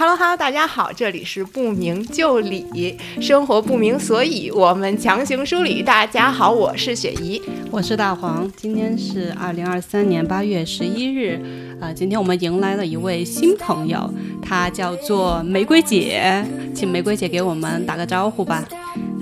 [0.00, 5.82] Hello Hello，大家好，这里是不明就里，生活不明所以我们强行梳理。
[5.82, 7.38] 大家好，我是雪姨，
[7.70, 8.50] 我是大黄。
[8.56, 11.38] 今天是二零二三年八月十一日，
[11.82, 16.42] 啊，今天我们迎来了一位新朋友，她叫做玫瑰姐，
[16.74, 18.66] 请玫瑰姐给我们打个招呼吧。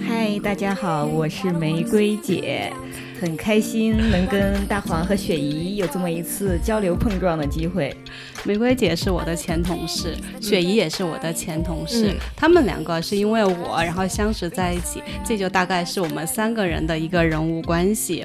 [0.06, 2.72] 嗨，大家好，我是玫瑰姐。
[3.20, 7.94] 很开心能跟大黄和雪姨有这么一次交流碰撞的机会。
[8.44, 18.24] 玫瑰姐是我的前同事，雪姨也是我的前同事，他们两个是因为我然后相识在一起，这就大概是我们三个人的一个人物关系。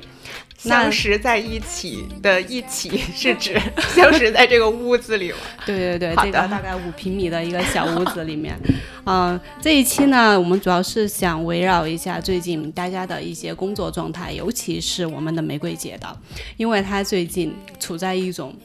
[0.58, 3.60] 相识在一起的一起是指
[3.96, 5.38] 相识在这个屋子里吗？
[5.66, 8.58] 对对对，这个 大概五平米的一个小屋子里面。
[9.06, 16.18] 嗯，这一期呢，我们主要是想围绕一下最近大家的一些工作状态，尤其是我们的玫瑰姐的，
[16.56, 18.56] 因为她最近处在一种。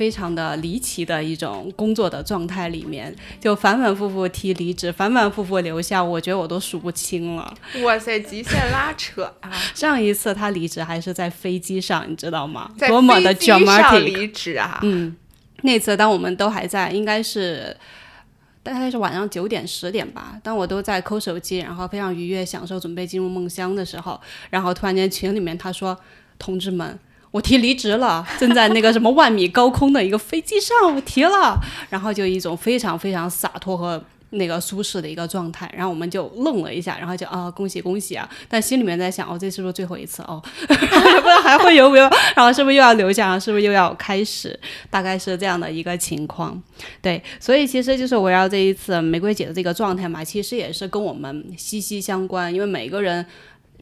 [0.00, 7.54] 非常的离奇的一种工作的状态里面，就反反复复提离职，反反复复留下，我觉得我都数不清了。
[7.82, 9.52] 哇塞，极限拉扯啊！
[9.76, 12.70] 上一次他离职还是在飞机上，你知道吗？
[12.78, 14.80] 在飞机上离职啊！
[14.82, 15.14] 嗯，
[15.64, 17.76] 那次当我们都还在，应该是
[18.62, 25.94] 大概是晚上九点十点吧，当我都在抠手机，然后非常愉悦享受准备进入梦乡的时候，然后突然间群里面他说
[26.40, 26.98] ：“同志们。”
[27.30, 44.58] 我提离职了，正在那个什么万米高空的一个飞机上，我提了，然后就一种非常非常洒脱和那个舒适的一个状态，然后我们就愣了一下，然后就啊恭喜恭喜啊，但心里面在想哦这是不是最后一次哦， 不知道还会有没有，然后是不是又要留下，是不是又要开始，
[44.88, 46.60] 大概是这样的一个情况，
[47.00, 53.24] 对，所以其实就是围绕这一次玫瑰姐的这个状态嘛，其实也是跟我们息息相关，因为每个人。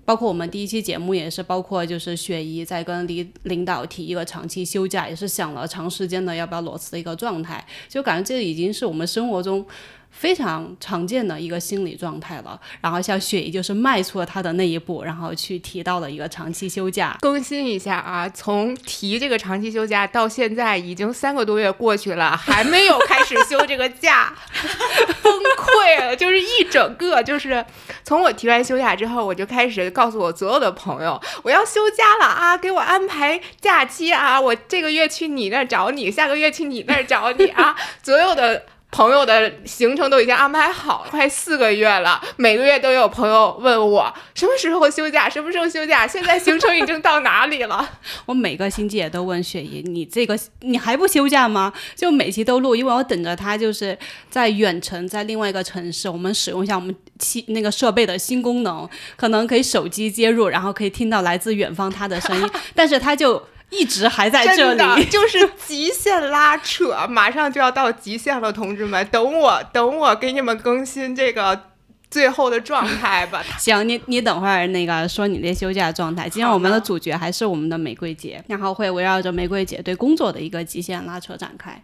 [0.09, 9.62] 包括我们第一期节目也是，包括就是雪姨在跟领领导提一个长期休假，也是想了长时间的要不要裸辞的一个状态，就感觉这已经是我们生活中。
[10.11, 17.16] 非常常见的一个心理状态了，然后像雪姨就是迈出了她的那一步，然后去提到了一个长期休假。
[17.21, 24.34] 更新一下啊，从提这个长期休假到现在已经三个多月过去了，还没有开始休这个假，
[25.22, 26.16] 崩溃了。
[26.16, 27.65] 就是一整个，就是
[28.03, 38.65] 从我提完休假之后，我就开始告诉我所有的朋友，我要休假了啊，给我安排假期啊，我这个月去你那儿找你，下个月去你那儿找你啊， 所有的。
[38.91, 42.21] 朋友的行程都已经安排好，快四个月了。
[42.37, 46.06] 每个月都有朋友问我什么时候休假，什么时候休假。
[46.06, 47.87] 现在行程已经到哪里了？
[48.25, 51.72] 我每个星期也都问雪姨，你这个你还不休假吗？
[51.94, 53.97] 就每期都录，因为我等着他就是
[54.31, 63.41] 在远程，在另外一个城市，我们使用一下我们新那个设备的新功能，可能可以手机接入，然后可以听到来自远方他的声音， 但是他就。
[63.71, 71.65] 一直还在这里，就是极限拉扯，马上就要到极限了，同志们，等我，等我给你们更新这个
[72.11, 73.45] 最后的状态吧。
[73.59, 76.29] 行，你你等会儿那个说你那休假状态。
[76.29, 81.83] 今天我们的主角还是我们的玫瑰姐，然后会围绕着玫瑰姐对工作的一个极限拉扯展开。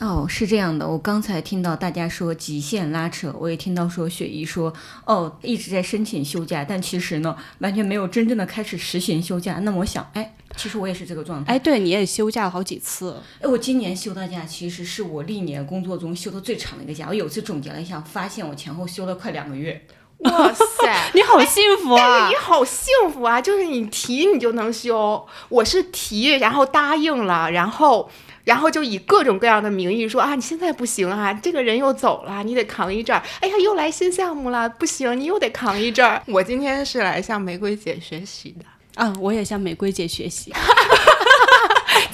[0.00, 4.72] 哦，是这样的，我刚才听到大家说极限拉扯，我也听到说雪姨说，
[5.04, 9.54] 哦，一直在申请休假，但其实呢，完全没有真正的开始实行休假。
[9.60, 10.34] 那么我想，哎。
[10.56, 11.52] 其实我也是这个状态。
[11.52, 13.20] 哎，对，你也休假了好几次。
[13.40, 17.06] 哎，我今年休的假其实是我历年工作中休的最长的一个假。
[17.08, 19.80] 我有次总结了一下，发现我前后休了快两个月。
[20.18, 21.98] 哇塞， 你好幸福啊！
[21.98, 25.24] 但是你好幸福啊，就是你提你就能修。
[25.48, 28.10] 我是提，然后答应了，然后
[28.44, 33.22] 然后就以各种各样的名义说啊，你现在不行啊，这个人又走了，你得扛一阵儿。
[33.40, 36.20] 哎呀，又来新项目了，不行，你又得扛一阵儿。
[36.26, 38.64] 我今天是来向玫瑰姐学习的。
[38.96, 40.52] 嗯，我也向玫瑰姐学习。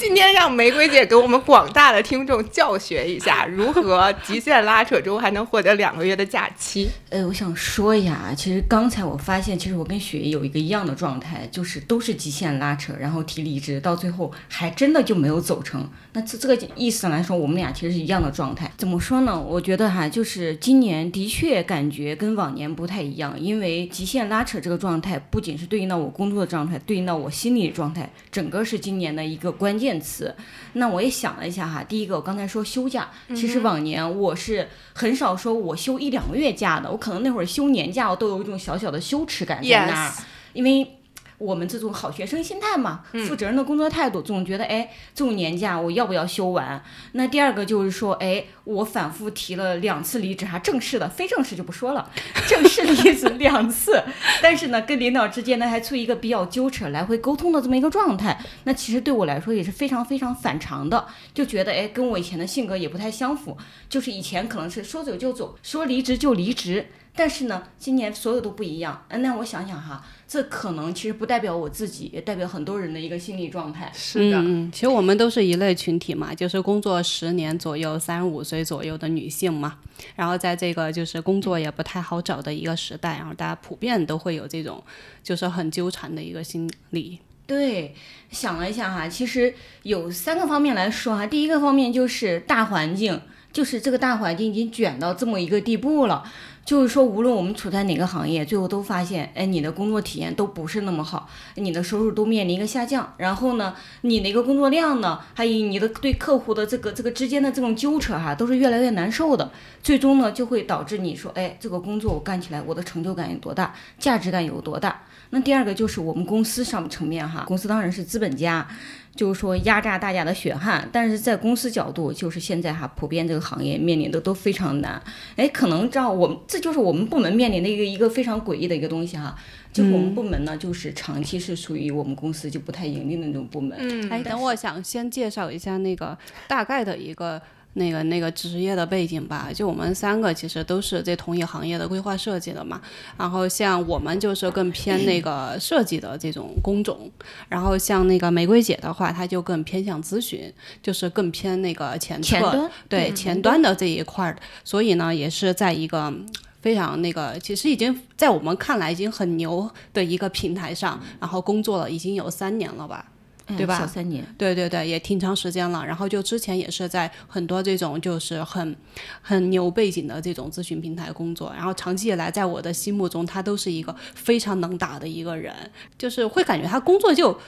[0.07, 6.91] 今天让玫瑰姐给我们广大的听众教学一下，如何极限拉扯中还能获得两个月的假期。
[7.09, 15.89] 呃，我想说一下啊，其实刚才我发现，其实我跟雪姨有一个一样的状态，就是都是极限拉扯，然后提离职，到最后还真的就没有走成。
[16.13, 18.71] 那这这个意思来说，我们俩其实是一样的状态。
[18.77, 19.41] 怎么说呢？
[19.41, 30.35] 我觉得哈，就是今年的确感觉跟往年不太一样，因为极限拉扯这个状态，不仅是对应到我工作的状态，对应到我心理状态，整个是今年的一个关键词。
[30.75, 40.13] 那我也想了一下哈，第一个我刚才说休假，其实往年我是很少说我休一两个月假的，我可能那会儿休年假，我都有一种小小的羞耻感在那儿，
[40.53, 40.99] 因为。
[41.45, 46.83] 我们这种好学生心态嘛，负责任的工作态度，总觉得哎，这种年假我要不要休完？
[47.13, 52.11] 那第二个就是说，哎，我反复提了两次离职哈，正式的、非正式就不说了，
[52.49, 54.03] 正式离职两次，
[54.41, 58.41] 但是呢，跟领导之间呢还处于一个比较纠扯、来回沟通的这么一个状态。
[58.65, 63.59] 那其实对我来说也是非常非常反常的，就觉得哎，跟我以前的性格也不太相符。
[63.91, 66.87] 就是以前可能是说走就走，说离职就离职。
[67.17, 69.05] 但是呢，今年所有都不一样。
[69.09, 73.91] 嗯，那我想想哈，这可能其实不代表我自己，也代表很多人的一个心理状态。
[73.95, 79.79] 是的，嗯，其实我们都是一类群体嘛，就是工作十年左右、三十五岁左右的女性嘛。
[80.17, 84.83] 然后在这个就是工作也不太好找的一个时代，然后大家普遍都会有这种
[85.23, 87.21] 就是很纠缠的一个心理。
[87.47, 87.95] 对，
[88.31, 91.27] 想了一下哈，其实有三个方面来说哈。
[91.27, 93.21] 第一个方面就是大环境，
[93.53, 96.25] 就是这个大环境已经卷到这么一个地步了。
[96.65, 103.13] 就是说，无论我们处在哪个行业，最后都发现，哎，你的工作体验都不是那么好，你的收入都面临一个下降。
[103.19, 109.51] 然后呢，你的一个工作量呢，还有你的对客户的这个这个之间的这种纠扯哈，都是越来越难受的。
[109.83, 115.03] 最终呢，就会导致你说，哎，这个工作我干起来，我的成就感有多大，价值感有多大？
[115.31, 118.67] 那第二个就是我们公司上层面哈，公司当然是资本家。
[119.15, 125.01] 就是说压榨大家的血汗，但是在公司角度，就是现在哈，普遍这个行业面临的都非常难。
[125.37, 129.37] 哎，可能这样，我们这就是我们部门面临的一个一个非常诡异的一个东西哈。
[129.73, 133.77] 就我们部门呢，就是长期是属于我们公司就不太盈利的那种部门。
[133.81, 136.17] 嗯，哎，等我想先介绍一下那个
[136.49, 137.41] 大概的一个。
[137.75, 142.81] 那个那个职业的背景吧，就我们三个其实都是这同一行业的规划设计的嘛。
[143.19, 147.11] 然后像我们就是更偏那个设计的这种工种，
[147.49, 154.37] 然后像那个玫瑰姐的话，她就更偏向咨询，就是更偏那个前端，对前端的这一块儿。
[154.65, 156.13] 所以呢，也是在一个
[156.61, 163.05] 非常那个，其实已经在我们看来已经很牛的一个平台上，然后工作了已经有三年了吧。
[163.47, 163.79] 对吧？
[163.79, 165.85] 小三年，对对对，也挺长时间了。
[165.85, 168.75] 然后就之前也是在很多这种就是很
[169.21, 171.53] 很牛背景的这种咨询平台工作。
[171.55, 175.55] 然后长期以来，在我的心目中，他都是一个非常能打的一个人，
[175.99, 177.39] 就是会感觉他工作就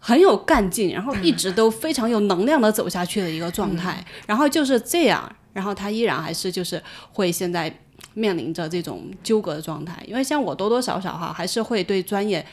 [0.00, 4.04] 很有干劲，然后一直都非常有能量的走下去的一个状态。
[4.26, 6.82] 然后就是这样，然后他依然还是就是
[7.12, 7.72] 会现在
[8.14, 10.02] 面临着这种纠葛的状态。
[10.08, 12.44] 因为像我多多少少哈，还是会对专业。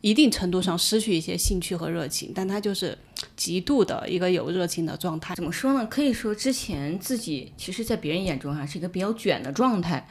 [0.00, 2.96] 一定程度上失去一些兴趣和热情，但他就是
[3.36, 5.34] 极度的一个有热情的状态。
[5.34, 5.86] 怎么说呢？
[5.86, 10.08] 可以说之前自己其实，在别人眼中哈是一个比较卷的状态，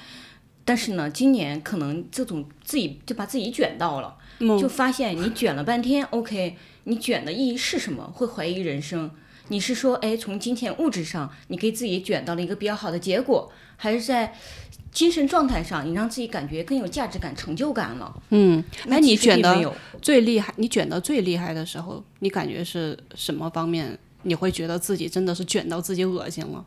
[0.63, 4.15] 但是呢，今年可能这种自己就把自己卷到了，
[4.59, 8.11] 就发现你卷了半天，OK，你卷的意义是什么？
[8.13, 9.09] 会怀疑人生。
[9.47, 14.35] 你是说，哎，从金钱物质上，你给自己卷到了一个比较好的结果，还是在？
[14.91, 18.21] 精神状态上，你让自己感觉更有价值感、成就感了。
[18.29, 23.97] 嗯，那你卷的最厉害，你卷的最厉害的时候，你感觉是什么方面？
[24.23, 26.65] 你会觉得自己真的是卷到自己恶心了？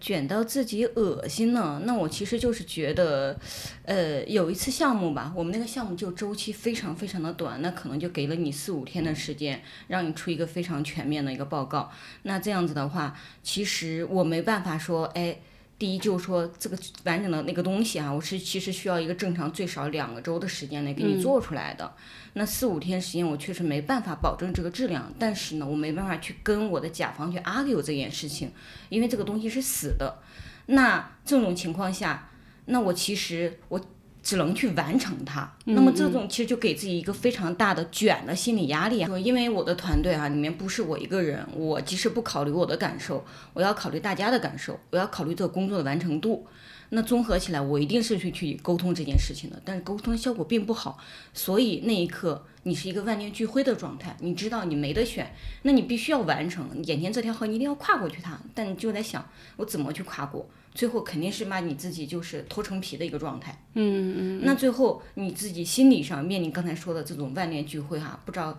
[0.00, 1.80] 卷到自己恶心了？
[1.84, 3.38] 那我其实就是觉得，
[3.84, 11.90] 呃，有一次项目吧，我们那个项目就周期非常非常的短，那可能就给了你四五天的时间，让你出一个非常全面的一个报告。
[12.24, 15.38] 那这样子的话，其实我没办法说，哎。
[15.82, 21.92] 第一就是说这个完整的那个东西啊，我是其实需要一个正常最少两个周的时间来给你做出来的。
[22.34, 28.52] 那四五天时间我确实没办法保证这个质量，但是呢，我没办法去跟我的甲方去 argue 这件事情，
[28.90, 30.18] 因为这个东西是死的。
[30.66, 32.30] 那这种情况下，
[32.66, 33.84] 那我其实我。
[34.22, 39.04] 只能去完成它，那么这种其实就给自己一个非常大的卷的心理压力。
[39.04, 46.46] 说，因为我的团队啊，里面不是我一个人，我即使不考虑我的感受，我要考虑大家的感受，我要考虑这个工作的完成度。
[46.94, 50.98] 那综合起来，我一定是去去沟通这件事情的，但是沟通效果并不好。
[51.32, 58.38] 所以那一刻，你是一个万念俱灰的状态，你知道你没得选，那你必须要完成眼前这条河，你一定要跨过去它。
[58.54, 59.26] 但你就在想，
[59.56, 60.46] 我怎么去跨过？
[60.74, 68.58] 最后肯定是把你自己就是脱成皮的一个状态，嗯嗯，那最后你自己心理上面临刚才说的这种万念俱灰哈，不知道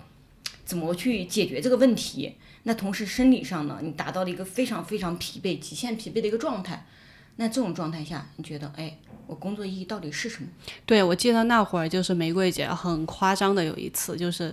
[0.63, 2.35] 怎么去解决这个问题。
[2.63, 6.85] 那同时生理上呢，你达到了一个非常非常疲惫、极限疲惫的一个状态。
[7.35, 8.97] 那这种状态下，你觉得哎？
[9.25, 10.49] 我工作意义到底是什么？
[10.85, 14.49] 对，我记得那会儿就是玫瑰姐很夸张的有一次，就是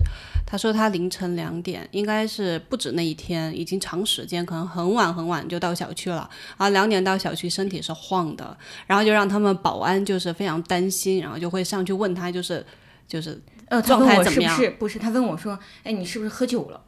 [0.47, 6.69] 她说她凌晨两点，应该是不止那一天，已经长时间，可能很晚很晚就到小区了啊。
[6.69, 8.57] 两点到小区，身体是晃的，
[8.87, 12.65] 然后就让他们保安就是非常担心，然后就会上去问他，就是
[13.05, 14.55] 就是呃状态怎么样？
[14.55, 16.81] 不是不是，他问我说，哎，你是不是喝酒了？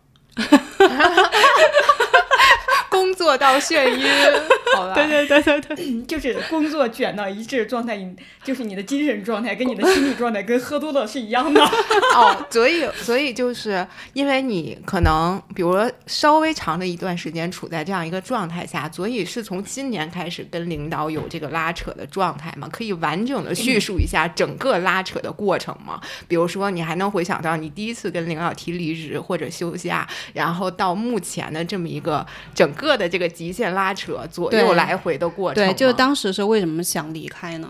[3.13, 4.03] 工作到眩晕。
[4.75, 4.95] 好吧？
[4.95, 11.61] 对对对对对， 就是工作卷到一致状态，你就是你的精神状态跟你的心理状态跟喝多了是一样的。
[12.17, 22.67] 哦，所以所以就是因为你可能比如说稍微长的一段时间处在这样一个状态下，所以是从今年开始跟领导有这个拉扯的状态嘛？
[22.71, 26.01] 可以完整的叙述一下整个拉扯的过程吗？
[26.27, 35.71] 比如说你还能回想到你第一次跟领导提离职或者休假，然后到目前的这么一个整个的这个极限拉扯左右来回的过程吗。
[35.71, 37.69] 对，就当时是为什么想离开呢？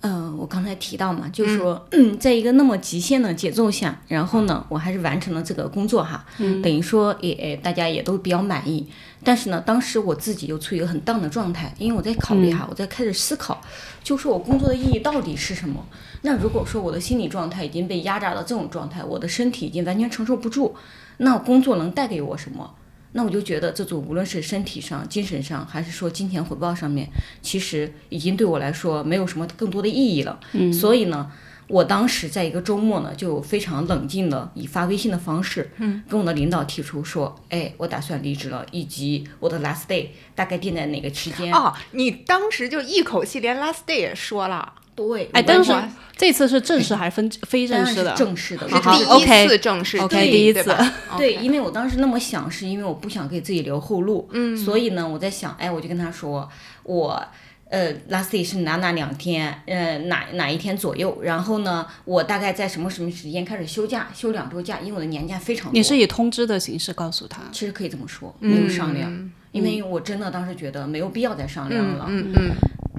[0.00, 6.24] 呃，我刚才提到嘛，就是说，嗯， 在一个那么极限的节奏下，然后呢，我还是完成了这个工作哈，
[6.62, 8.86] 等于说也也大家也都比较满意。
[9.24, 13.60] 但是呢，当时我自己又处于一个很 down 的状态，因为我在考虑哈，我在开始思考，
[14.04, 15.84] 就是我工作的意义到底是什么？
[16.22, 20.76] 那如果说我的心理状态已经被压榨到这种状态，我的身体已经完全承受不住，
[21.16, 22.72] 那工作能带给我什么？
[23.18, 27.08] 那我就觉得这种无论是身体上、精神上，还是说金钱回报上面，
[27.42, 30.38] 其实已经对我来说没有什么更多的意义了。
[30.52, 31.28] 嗯，所以呢，
[31.66, 41.52] 我当时在一个周末呢，就非常冷静的以发微信的方式，嗯，跟我的领导提出说，哎，我打算离职了，以及我的 last day 大概定在哪个时间。
[41.52, 45.72] 哦，你当时就一口气连 last day 也说了，对，哎，但是
[46.16, 48.12] 这次是正式还是分非正式的？
[48.16, 50.74] 正式的，好第一 OK 次正式 OK，第一次
[51.16, 56.48] 对，因为我当时那么想，是因为我不想给自己留后路，嗯，所以呢，我在想，哎，我就跟他说，
[56.82, 57.22] 我。
[57.70, 61.18] 呃，last day 是哪哪两天，呃，哪哪一天左右？
[61.20, 65.72] 然后呢，我大概在什么什么时间开始休假，休两周假，因为我的年假非常多。
[65.74, 67.42] 你是以通知的形式告诉他？
[67.52, 72.06] 其实可以这么说，没有商量，因为我真的当时觉得没有必要再商量了。
[72.08, 72.52] 嗯嗯，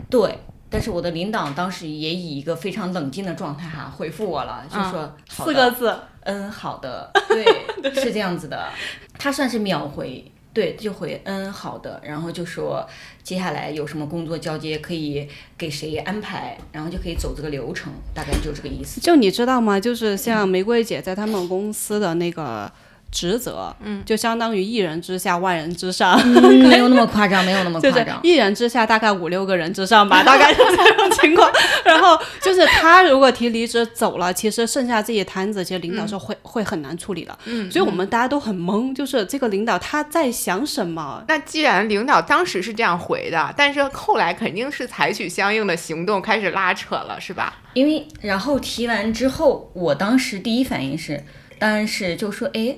[0.08, 0.38] 对，
[0.70, 5.98] 但是我的领导当时也以一个非常冷静的状态哈回复我了，就说、四个字。
[6.22, 8.70] 嗯，好的， 对，是这样子的，
[9.18, 10.24] 他算是秒回，
[10.54, 12.86] 对，就回嗯，好的，然后就说
[13.24, 19.02] 接下来有什么工作交接可以给谁安排，然后就可以走这个流程，大概就这个意思。
[19.02, 19.80] 就你知道吗？
[19.80, 22.72] 就是像玫瑰姐在他们公司的那个
[23.12, 28.20] 职责，嗯，就相当于一人之下，万人之上， 没有那么夸张，没有那么就是夸张。
[28.24, 31.52] 一人之下大概五六个人之上吧， 大概是这种情况。
[31.84, 37.38] 然后就是他如果提离职走了，其实剩下这些摊子，其实领导是会、会很难处理的。
[37.46, 41.24] 嗯，所以我们大家都很懵，就是这个领导他在想什么？
[41.28, 47.56] 那既然领导当时是这样回的，但是后来肯定是采取相应的行动，开始拉扯了，是吧？
[47.74, 51.24] 因为然后提完之后，我当时第一反应是，
[51.58, 52.76] 当然是就说，哎，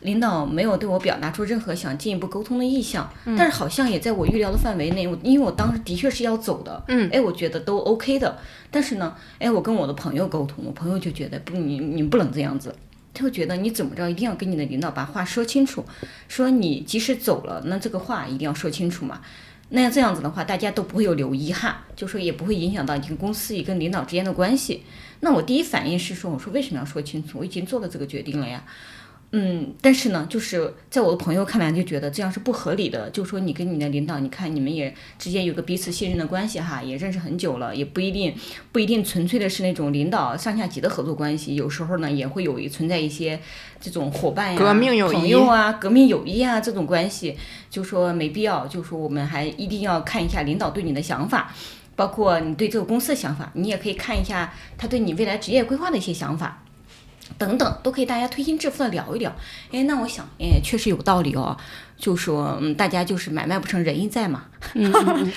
[0.00, 5.06] 领导没有对我表达出任何想进一步沟通的意向，但是好像也在我预料的范围内。
[5.06, 8.38] 我因为我当时的确是要走的，嗯，哎，我觉得都 OK 的。
[8.70, 12.74] 但是呢，哎，我跟我的朋友沟通，我朋友就觉得不，你你不能这样子。
[13.14, 15.84] 他会觉得你怎么着一定要跟你的领导把话说清楚，
[16.28, 19.20] 说你即使走了，那这个话一定要说清楚嘛。
[19.68, 24.82] 那这样子的话，大家都不会有留遗憾，就说也不会影响到你跟公司也跟领导之间的关系。
[25.20, 27.38] 那我第一反应是说，我说为什么要说清楚？
[27.38, 28.64] 我已经做了这个决定了呀。
[29.34, 38.34] 嗯，但是呢，就是在我的朋友看来就觉得这样是不合理的，就说你跟你的领导，你看你们也之间有个彼此信任的关系哈，也认识很久了，也不一定
[38.72, 43.40] 不一定纯粹的是那种领导上下级的合作关系，有时候呢也会有一存在一些
[43.80, 47.34] 这种伙伴呀、革命友谊朋友啊、革命友谊啊这种关系，
[47.70, 51.54] 就说没必要，就说我们还一定要看一下领导对你的想法。
[51.94, 56.64] 包括你对这个公司的想法，你也可以看一下他对你未来职业规划的一些想法，
[57.42, 59.34] 等等，都可以大家推心置腹的聊一聊。
[59.72, 61.56] 哎，那我想，哎，确实有道理哦。
[61.96, 64.44] 就说，嗯，大家就是买卖不成仁义在嘛。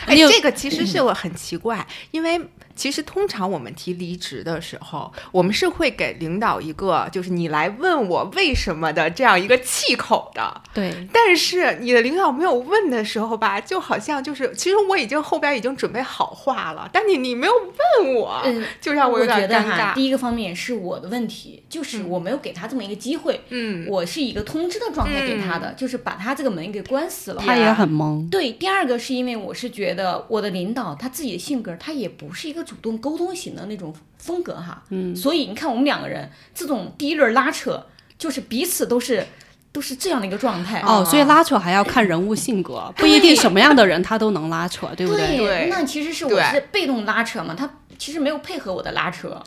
[0.06, 2.40] 哎，这个其实是我很奇怪，因为
[2.76, 10.62] 其实通常我们提离职的时候，我们是会给领导一个就是你来问我为什么的这样一个气口的。
[10.74, 17.54] 对，但是你的领导没有问的时候吧，就好像就是其实我已经后边已经准备好话了，但你你没有
[18.02, 19.94] 问我，嗯就让我有点觉得哈，尴尬。
[19.94, 23.40] 第一个方面是我的问题，就是我没有给他这么一个机会。
[23.50, 27.42] 嗯，我是一个通知的状态给他的，就是把他这个门给关死了。
[27.46, 28.30] 他也很懵。
[28.30, 37.86] 对，第二个是因为我是觉得我的领导他自己的性格，他也不是一个主动沟通型的那种风格哈，嗯，所以你看我们两个人这种第一轮拉扯，
[38.18, 39.26] 就是彼此都是
[39.72, 40.82] 都是这样的一个状态。
[40.82, 45.38] 哦，所以拉扯还要看人物性格， 不一定什么样的人他都能拉扯，对不对？
[45.38, 49.42] 对那其实是我对是被动拉扯嘛，他其实没有配合我的拉扯。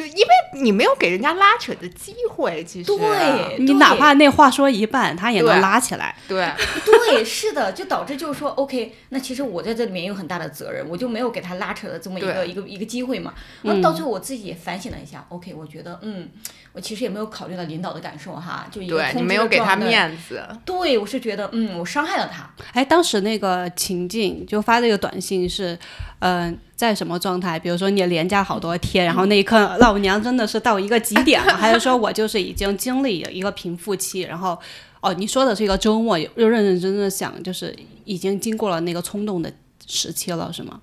[0.00, 6.16] 对，因为你没有给人家拉扯的机会，其实对你哪怕那话说一半，他也能拉起来。
[6.28, 6.48] 对
[6.86, 13.34] 对，是的，就导致就是说，OK，那其实我在这里面有很大的责任，我就没有给他拉扯的这么一个一个一个机会嘛。
[13.62, 16.28] 然后到最后我自己也反省了一下，OK，我觉得，嗯，
[16.72, 19.80] 我其实也没有考虑到领导的感受哈，就一个对，你没有给他。
[19.80, 22.48] 面子，对，我是觉得，嗯，我伤害了他。
[22.74, 25.76] 哎，当时那个情境就发这个短信是，
[26.20, 27.58] 嗯、在什么状态？
[27.58, 34.58] 比如说你连假好多天，然后那一刻老娘真的是到一个极点了， 还是说我就是已经经历了一个平复期，然后
[35.00, 37.74] 哦，你说的是一个周末，又认认真真的想，就是
[38.04, 39.52] 已经经过了那个冲动的
[39.86, 40.80] 时期了，是吗？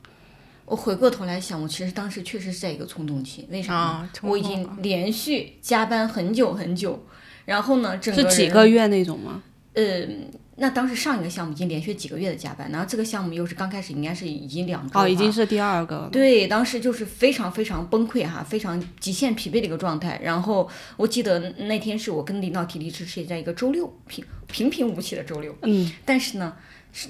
[0.66, 3.80] 我回过头来想，我其实当时确实是在一个冲动期，为啥呢？
[3.80, 7.06] 啊我已经连续加班很久很久，
[7.46, 9.44] 然后呢，整个是几个月那种吗？
[9.76, 16.10] 嗯，那当时上一个项目已经连续几个月的加班，然后这个项目又是刚开始应该是已经两周哦，已经是第二个了。
[16.12, 20.20] 对，当时就是非常非常崩溃哈，非常极限疲惫的一个状态。
[20.24, 26.56] 然后我记得那天是我跟领导提离职是在一个周六平平平无奇的周六，嗯，但是呢，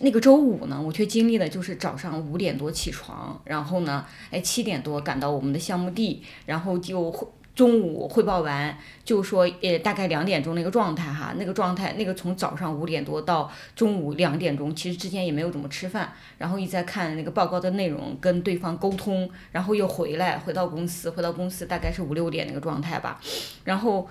[0.01, 7.25] 那个周五呢，我却经历了就是早上五点多起床，然后呢，哎七点多赶到我们的项目地，然后就汇
[7.57, 23.19] 中午汇报完，就说呃大概两点钟那个状态哈，那个状态那个从早上五点多到中午两点钟，其实之间也没有怎么吃饭，然后一直在看那个报告的内容，跟对方沟通，然后又回来回到公司，回到公司大概是五六点那个状态吧，
[23.63, 24.07] 然后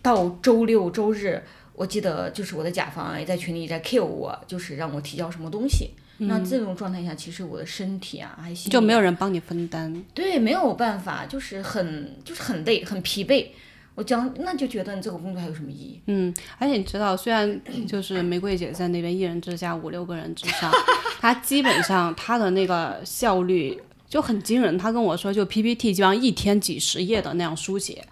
[0.00, 1.42] 到周六周日。
[1.78, 5.90] 我记得就是我的甲方也在群里在 Q 我，就是让我提交什么东西。
[6.18, 10.04] 那这种状态下，其实我的身体啊，还行就没有人帮你分担。
[10.14, 13.46] 对，没有办法，就是很就是很累，很疲惫。
[13.94, 16.00] 我讲，那就觉得你这个工作还有什么意义？
[16.06, 20.70] 嗯，而且你知道，虽然 就是玫瑰姐在那边一人之下五六个人之上，
[21.18, 24.76] 她基本上她的那个效率就很惊人。
[24.76, 28.04] 她跟我说，就 PPT 基本上一天几十页的那样书写，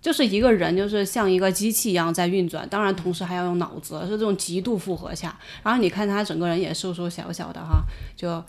[0.00, 5.38] 就是一个人就是像一个机器一样在运转，当然同时还要用脑子，是这种极度负荷下。
[5.62, 7.82] 然后你看他整个人也瘦瘦小小的哈，
[8.16, 8.42] 就。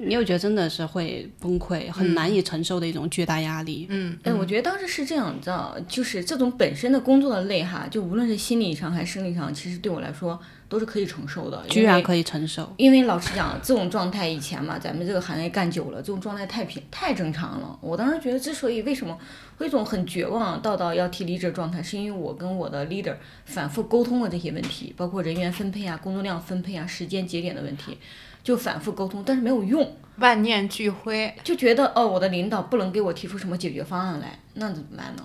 [0.00, 3.84] 你又觉得真的是会崩溃，很难以承受的一种巨大压力。
[3.90, 11.64] 嗯，哎，我觉得当时是这样，你知道，就是这种本身的工作的累哈，就无论是心理上还是生理上，其实对我来说都是可以承受的。
[11.68, 17.78] 居然可以承受，因为老实讲，这种状态以前嘛，咱们这个行业干久了，这种状态太平太正常了。
[17.80, 19.16] 我当时觉得，之所以为什么
[19.56, 23.14] 会有一种很绝望，到到要提离职状态，是因为我跟我的 leader
[23.46, 27.96] 反复沟通了这些问题，包括人员分配啊、工作量分配啊、时间节点的问题，
[28.44, 31.34] 就反复沟通，但是没有用，万念俱灰。
[31.42, 35.24] 就觉得哦，我的领导不能给我提出什么解决方案来，那怎么办呢？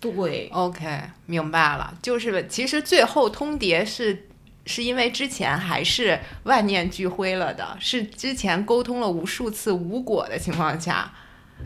[0.00, 4.28] 对，OK，明白了，就是其实最后通牒是。
[4.66, 11.12] 是因为之前还是万念俱灰了的，是之前沟通了无数次无果的情况下，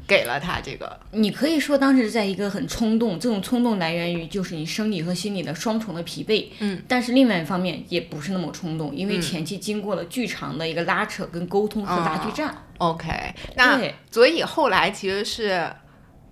[0.07, 0.99] 给了他这个。
[1.13, 6.49] 你可以说当时在一个很冲动，这种冲动来源于就是你生理和心理的双重的疲惫。
[6.59, 12.55] 嗯，但是另外一方面也不是那么冲动，因为嗯前期经过了巨长的一个拉扯、跟沟通和拉锯战。
[12.79, 13.09] OK，
[13.57, 15.69] 那，所以后来其实是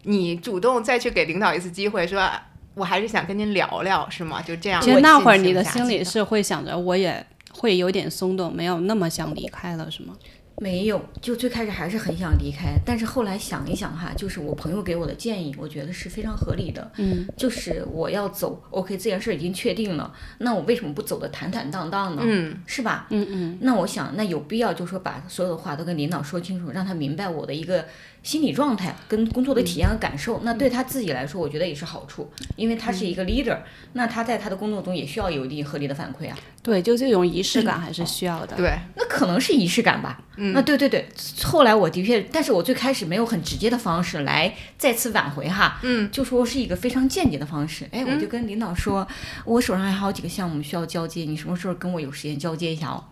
[0.02, 2.30] 你主动再去给领导一次机会，说
[2.76, 4.42] 我还是想跟您聊聊，是吗？
[4.42, 4.82] 就这样。
[4.82, 10.14] 其实那会儿你的心里是会想着，我也会有点松动，没有那么想离开了，是吗？
[10.58, 16.90] 没有，就最开始还是很想离开，但是后来想一想哈，就是我朋友给我的建议，我觉得是非常合理的。
[16.96, 22.22] 嗯，就是我要走，OK，这件事儿已经确定了，那我为什么不走的坦坦荡荡呢？
[22.24, 23.06] 嗯，是吧？
[23.10, 27.84] 嗯嗯，那我想，那有必要就说把所有的话都跟领导说清楚，让他明白我的一个
[28.26, 30.40] 心理状态跟工作的体验和感受。
[30.42, 33.56] 那对他自己来说，我觉得也是好处，因为他是一个 leader，、
[33.92, 36.36] 那他在他的工作中也需要有一定合理的反馈啊。
[36.60, 38.56] 对，就这种仪式感还是需要的。
[38.56, 40.20] 对，那可能是仪式感吧。
[40.38, 41.08] 嗯，那对对对，
[41.44, 45.78] 后来我的确，但是我最开始没有很直接的方式来再次挽回哈。
[45.84, 47.88] 嗯，就说是一个非常间接的方式。
[47.92, 49.06] 哎，我就跟领导说，
[49.44, 53.04] 我手上还有好几个项目需要交接，你什么时候跟我有时间交接一下哦？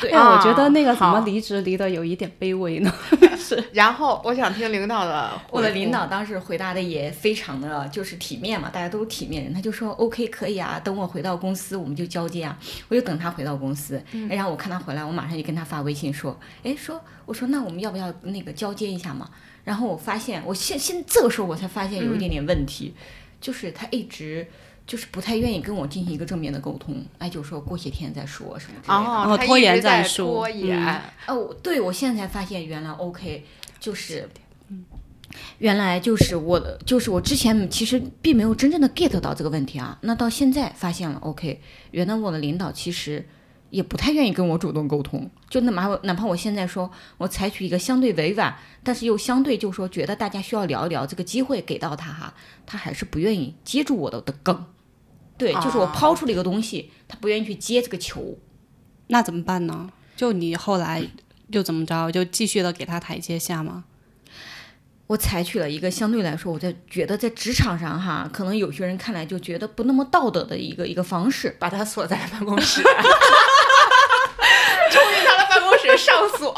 [0.00, 2.92] 对哎，我觉得那个怎么离职离的有一点卑微呢？
[3.72, 12.58] 然后我想听领导的，我的领导当时回答的也非常的就是体面嘛，大家都是体面人，他就说 OK 可以啊，等我回到公司我们就交接啊。
[12.88, 19.30] 我就等他回到公司，哎然后我看他回来，我马上就跟他发微信说，哎，说我说那我们要不要那个交接一下嘛？
[19.64, 22.94] 然后我发现，我现现这个时候我才发现有一点点问题，
[23.40, 24.46] 就是他一直。
[24.86, 28.94] 就是不太愿意跟我进行一个正面的沟通，哎，就说过些天再说什么之类的。
[28.94, 30.78] 哦，他哦拖延一直在拖延。
[30.80, 33.44] 嗯哦，对，我现在才发现原来 OK，
[33.80, 34.28] 就是，
[35.58, 39.98] 原来就是我的，就是我之前其实并没有真正的 get 到这个问题啊。
[40.02, 43.26] 那到现在发现了 OK，原来我的领导其实
[43.70, 45.28] 也不太愿意跟我主动沟通。
[45.50, 52.32] 就哪怕哪怕我现在说我采取一个相对委婉，但是又相对就说觉得大家需要聊一聊这个机会给到他哈，
[52.64, 54.64] 他还是不愿意接住我的的梗。
[55.38, 58.38] 对，就是我抛出了一个东西，他不愿意去接这个球。
[59.08, 59.88] 那怎么办呢？
[60.16, 61.06] 就你后来
[61.52, 63.84] 就怎么着，就继续的给他台阶下吗？
[65.08, 73.00] 我采取了一个相对来说，我在觉得在职场上哈，可能有些人看来就觉得不那么道德的一个一个方式，把他锁在办公室，冲进
[75.24, 76.52] 他的办公室上锁。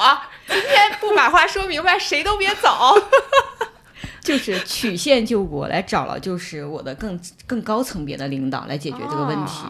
[0.47, 2.71] 今天不把话说明白，谁都别走。
[4.29, 9.65] 就是曲线救国，来找了就是我的更更高层别的领导来解决这个问题。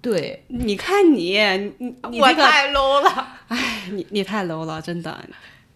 [0.00, 1.38] 对，你看你，
[1.78, 5.22] 你你我太 low 了，哎，你你太 low 了，真的，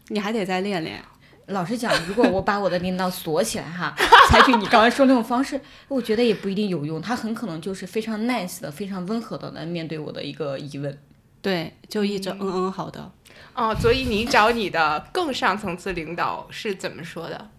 [0.08, 1.02] 你还得再练练。
[1.48, 3.94] 老实讲，如果我把我的领导锁起来哈，
[4.32, 7.02] 采取你刚才说那种方式，我觉得也不一定有用。
[7.02, 10.98] 他很可能就是非常 nice 的、非常温和的来面对我的一个疑问。
[11.42, 13.12] 对，就一直嗯嗯好的。
[13.54, 17.50] 哦，所以你找你的更上层次领导是怎么说的？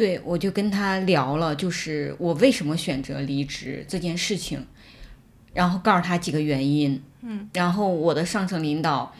[0.00, 4.66] 对，我就跟他聊了，就是我为什么选择离职这件事情，
[5.52, 7.02] 然后告诉他几个原因。
[7.20, 9.14] 嗯，然后我的上层领导。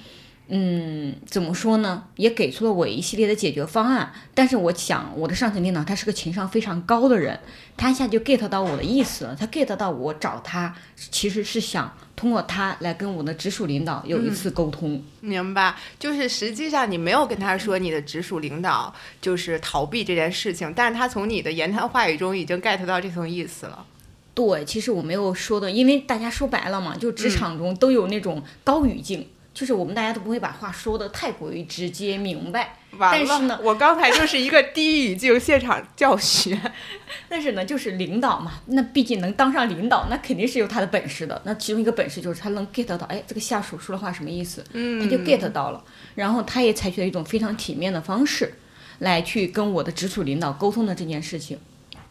[0.53, 2.03] 嗯，怎么说呢？
[2.17, 4.13] 也给出了我一系列的解决方案。
[4.35, 7.39] 但是我想，我的上层领导他是个情商非常高的人，
[7.77, 9.37] 他一下就 get 到我的意思了。
[9.37, 15.01] 他 get 到我找他，其实是想通过他来跟我的直属领导有一次沟通。
[15.21, 23.87] 明白，就是实际上你没有跟他说你的直属领导就是逃避这件事情，但是他从你的言谈话语中已经 get 到这层意思了。
[24.35, 29.29] 对，其实我没有说的，因为大家说白了嘛，就职场中都有那种高语境。
[29.53, 36.59] 就是我们大家都不会把话说的太过于直接明白，但是呢，我刚才就是一个低语境现场教学。
[37.29, 41.41] 但是呢，就是领导嘛，那毕竟能当上领导，那肯定是有他的本事的。
[41.45, 44.65] 那其中一个本事就是他能 get 到，哎，这个下属说的话什么意思？
[44.73, 45.83] 嗯，他就 get 到了。
[46.15, 48.55] 然后他也采取了一种非常体面的方式，
[49.01, 51.59] 来去跟我的直属领导沟通的这件事情。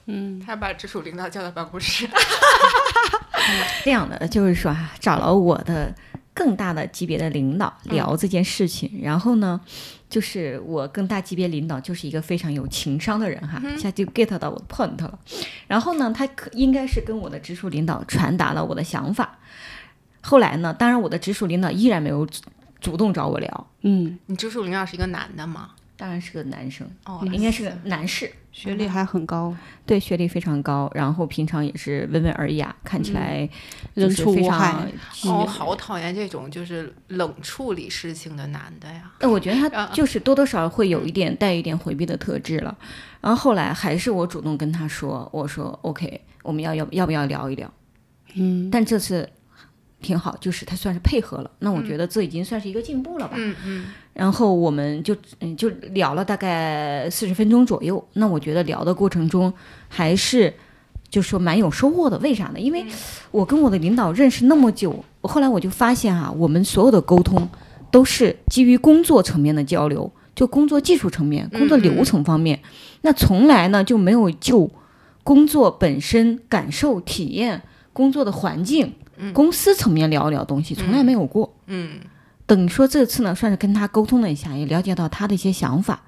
[0.07, 2.07] 嗯，他把直属领导叫到办公室。
[3.83, 5.95] 这样的就是说啊，找了我的。
[6.39, 9.59] 更大的级别的领导聊这件事情，然后呢，
[10.09, 15.19] 就是我更大级别领导就是一个非常有情商的人哈，一下就 get 到我的 point 了。
[15.67, 19.37] 然后呢，他可应该是跟我的直属领导传达了我的想法。
[20.21, 22.25] 后来呢，当然我的直属领导依然没有
[22.79, 23.67] 主动找我聊。
[23.81, 25.71] 嗯，你直属领导是一个男的吗？
[25.97, 33.47] 当然是个男生哦，应该是个男士，学历还很高，对，学历非常高，然后平常也是温文尔雅，看起来
[33.93, 34.75] 人畜无害。
[35.23, 39.09] 哦，好讨厌这种就是冷处理事情的男的呀。
[39.21, 42.77] 那我觉得他就是多多少少会有一点带一点回避的特质了。
[43.21, 47.73] 然后后来还是我主动跟他说，我说 OK，我们要要要不要聊一聊？
[48.35, 49.29] 嗯，但这次。
[50.01, 53.33] 挺好，就是他算是配合了，那我觉得这已经算是一个进步了吧。
[53.35, 53.85] 嗯嗯。
[54.19, 59.53] 然后我们就嗯就聊了大概四十分钟左右，那我觉得聊的过程中
[59.87, 60.53] 还是
[61.09, 62.17] 就说蛮有收获的。
[62.17, 62.59] 为啥呢？
[62.59, 62.85] 因为
[63.31, 67.47] 我跟我的领导认识那么久，后来我就发现啊，我们所有的沟通
[67.89, 72.59] 都是基于工作层面的交流，就工作技术层面、工作流程方面，
[73.03, 74.69] 那从来呢就没有就
[75.23, 77.61] 工作本身感受、体验、
[77.93, 78.95] 工作的环境。
[79.33, 81.53] 公司层面聊一聊东西，从来没有过。
[81.67, 81.99] 嗯，
[82.49, 86.01] 等于说这次呢，算是跟他沟通了一下，也了解到他的一些想法。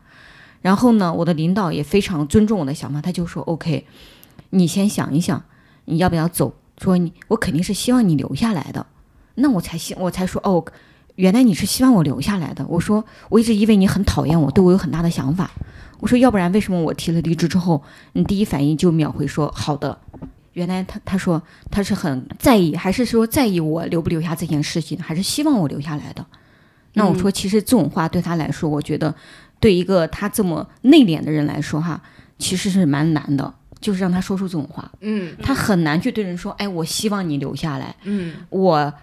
[0.60, 3.86] 然后呢，我的领导也非常尊重我的想法，他就说：“OK，
[4.50, 5.44] 你先想一想，
[5.86, 6.56] 你要不要走？
[6.80, 8.88] 说你，我肯定是希望你留下来的。
[9.36, 10.66] 那我才希，我才说哦，
[11.14, 12.66] 原来你是希望我留下来的。
[12.68, 15.52] 我说我一直以为你很讨厌我，对我有很大的想法。
[16.00, 20.00] 我说要不然为什么我提了离职之后，你第一反应就秒回说好的？”
[20.54, 26.26] 原来他他说他是很在意，还是说在意我留不留下这件事情，还是希望我留下来的？
[26.94, 29.16] 那我说，其实这种话对他来说，我觉得
[29.62, 32.02] 对一个他这么内敛的人来说，哈，
[32.38, 34.92] 其实是蛮难的，就是让他说出这种话。
[35.00, 37.96] 嗯，他很难去对人说，哎，我希望你留下来。
[38.04, 38.94] 嗯，我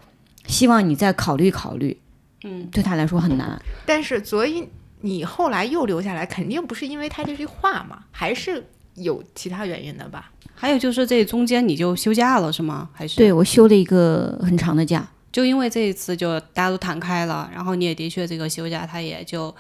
[0.47, 1.99] 希望你再考虑考虑。
[2.45, 3.61] 嗯，对他来说很难。
[3.87, 4.69] 但是，所以
[5.01, 8.63] 你后来又留下来，肯定不是因为他这句话嘛，还是
[8.95, 10.31] 有其他原因的吧？
[10.59, 12.89] 还有就是这中间你就休假了是吗？
[12.93, 19.55] 还是对我休了一个很长的假，就因为这一次就大家都谈开了，然后你也的确这个休假他也就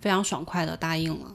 [0.00, 1.26] 非常爽快的答应了。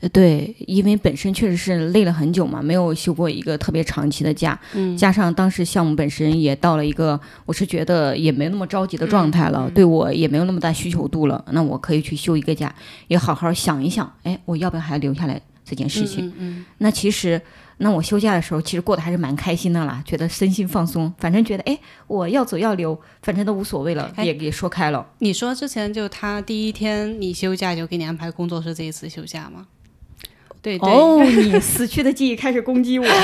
[0.00, 12.74] 呃，对，因为本身确实是累了很久嘛，没有休过一个特别长期的假，嗯，加上当时项目本身也到了一个我是觉得也没那么着急的状态了，对我也没有那么大需求度了，那我可以去休一个假，
[13.06, 15.40] 也好好想一想，哎，我要不要还留下来？
[15.64, 16.26] 这件事情。
[16.28, 17.40] 嗯嗯那其实，
[17.78, 25.06] 那我休假的时候，其实过得还是蛮开心的啦，觉得身心放松，反正觉得哎，我要走要留，反正都无所谓了，哎也也说开了。
[25.18, 29.66] 你说之前就他第一天你休假就给你安排工作是这一次休假吗？
[30.62, 33.06] 对对，哦，你死去的记忆开始攻击我。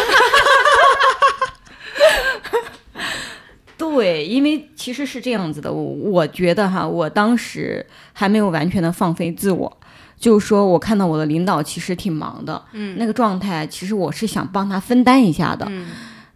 [3.79, 9.79] 对，因为其实是这样子的，我我觉得哈，我当时还没有完全的放飞自我，
[10.21, 15.67] 就是说我看到我的领导其实挺忙的，嗯，那个状态，其实我是想帮他分担一下的。
[15.69, 15.89] 嗯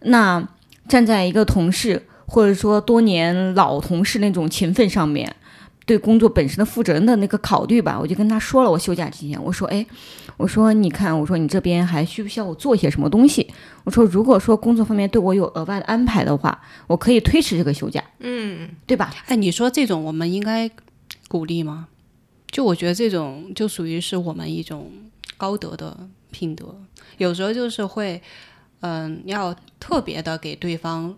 [0.07, 0.45] 那
[0.87, 5.35] 站在一个同事或者说多年老同事那种情分上面，
[5.85, 9.83] 对工作本身的负责任的那个考虑吧，我就跟他说了，我休假期间，我说，哎，
[10.37, 13.47] 我说你看，我说你这边还需不需要我做一些什么东西？
[13.83, 19.11] 我说如果说工作方面对我有额外的安排的话，我可以推迟这个休假，嗯，对吧？
[19.27, 20.69] 哎，你说这种我们应该
[21.27, 21.87] 鼓励吗？
[22.51, 24.91] 就我觉得这种就属于是我们一种
[25.37, 25.97] 高德的
[26.31, 26.75] 品德，
[27.17, 28.21] 有时候就是会，
[28.81, 31.15] 嗯，要特别的给对方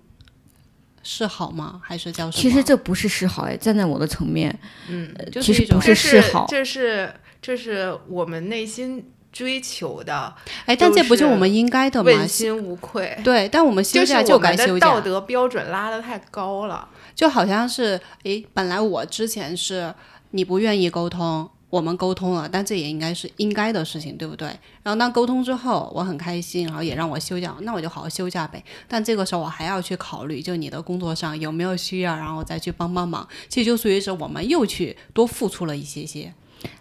[1.03, 1.79] 示好吗？
[1.83, 2.41] 还是叫什么？
[2.41, 10.33] 其实这不是示好，哎，站在我的层面，嗯，就是一种其实不是示好，这是这是我们内心追求的，
[10.65, 12.11] 哎，但这不就我们应该的吗？
[12.11, 13.15] 问心无愧。
[13.23, 16.89] 对，但我们休就是假就该休假，道德标准拉得太高了。
[17.13, 19.93] 就好像是，哎，本来我之前是
[20.31, 24.47] 你不愿意沟通，我们沟通了，但这也应该是应该的事情，对不对？
[24.83, 28.63] 然后当沟通之后，我很开心，然后也让我休假，那我就好好休假呗。
[28.87, 33.27] 但这个时候我还要去考虑，就你的工作上有没有需要，然后再去帮帮忙。
[33.49, 36.33] 其实就属于是我们又去多付出了一些些。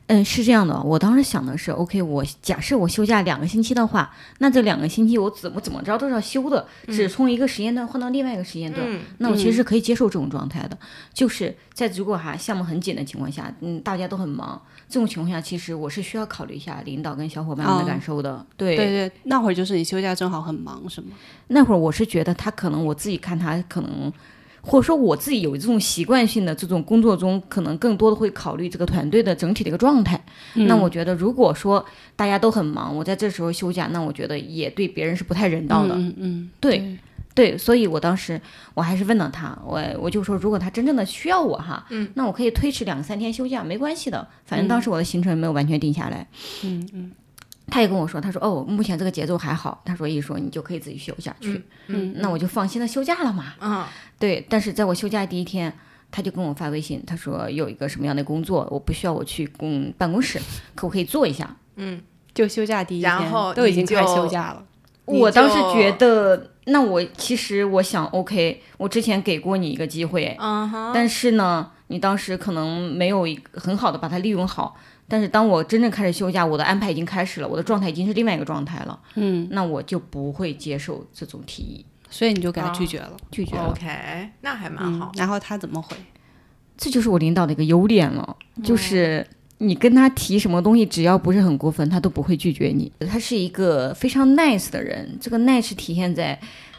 [0.08, 10.78] 嗯，是这样的，我当时想的是，OK，我假设我休假两个星期的话，那这两个星期我怎么怎么着都是要休的，只从一个时间段换到另外一个时间段，嗯那我其实是可以接受这种状态的。
[11.12, 18.46] 就是在如果哈项目很紧的情况下，嗯，大家都很忙，这种情况下，其实我是需要考虑一下领导跟小伙伴们的哦感受的。
[18.56, 21.08] 对，对对，那会儿就是你休假正好很忙，是吗？
[21.48, 24.12] 那会儿我是觉得他可能我自己看他可能。
[24.66, 30.20] 或者说我自己有这种习惯性的这种工作中，可能更多的会考虑这个团队的整体的一个状态。
[30.54, 31.84] 那我觉得，如果说
[32.16, 35.94] 大家都很忙，我在这时候休假，那我觉得也对别人是不太人道的。
[35.94, 36.98] 嗯嗯，对
[37.34, 38.40] 对，所以我当时
[38.74, 46.26] 我还是问了他，我我就说，如果他真正的需要我哈，嗯，那我可以推迟两三天休假，没关系的，反正当时我的行程没有完全定下来。
[46.64, 47.12] 嗯嗯
[47.68, 53.54] 他也跟我说，他说哦，目前这个节奏还好，他说一说你就可以自己休假去，嗯，那我就放心的休假了嘛。
[53.60, 53.84] 嗯
[54.18, 55.72] 对，但是在我休假第一天，
[56.10, 60.40] 他就跟我发微信，他说有一个什么样的工作，我不需要我去公办公室，
[60.74, 61.56] 可不可以做一下？
[61.74, 62.00] 嗯，
[62.32, 64.64] 就休假第一天，然后都已经开始休假了。
[65.04, 74.76] 我当时觉得，那我其实我想，OK，我之前给过你一个机会，嗯哼，但是呢，你当时可能没有一个很好的把它利用好。
[75.08, 83.12] 但是当我真正开始休假，我的安排已经开始了，我的状态已经是另外一个状态了，嗯，那我就不会接受这种提议，所以你就给他拒绝了。
[83.30, 83.70] 拒绝了。
[83.70, 85.12] OK，那还蛮好。
[85.14, 85.96] 嗯然后他怎么回？
[86.76, 89.26] 这就是我领导的一个优点了，就是
[89.58, 92.92] 你跟他提什么东西，只要不是很过分，他都不会拒绝你。
[93.08, 96.38] 他是一个非常 nice 的人，这个 nice 体现在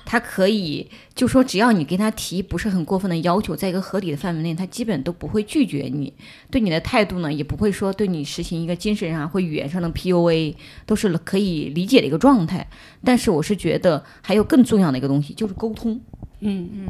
[0.09, 6.13] 他可以，就说只要你跟他提不是很过分的要求，在一个合理的范围内，他基本都不会拒绝你。
[6.49, 12.65] 对你的态度呢，也不会说对你实行一个精神上或语言上的 PUA，都是可以理解的一个状态。
[13.03, 15.99] 但是我是觉得还有更重要的一个东西，就是沟通。
[16.39, 16.87] 嗯嗯，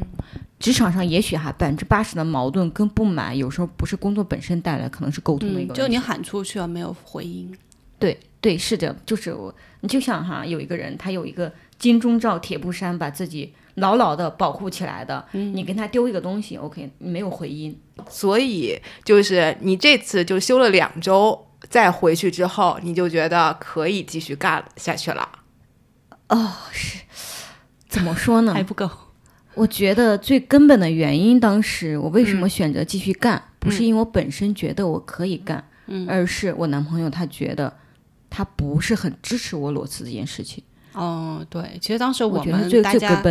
[0.60, 5.74] 职场上也许哈百分之八十的矛盾跟不满，有时候不是工作本身带来，可能是沟通的一个。
[5.74, 7.50] 就你喊出去了没有回音？
[7.98, 25.28] 对对是的，就是我，你就像哈有一个人，他有一个金钟罩铁布衫，把自己牢牢的保护起来的，你跟他丢一个东西，OK，你没有回音，所以就是你这次就休了两周，再回去之后，你就觉得可以继续干下去了。
[26.28, 26.98] 哦，是
[27.88, 28.52] 怎么说呢？
[28.52, 28.90] 还不够。
[29.54, 35.68] 我觉得最根本的原因，当时我为什么选择继续干，不是因为我本身觉得我可以干，
[36.06, 37.76] 而是我男朋友他觉得
[38.30, 40.62] 他不是很支持我裸辞这件事情。
[40.98, 43.22] 哦，对，其实当时我们大家。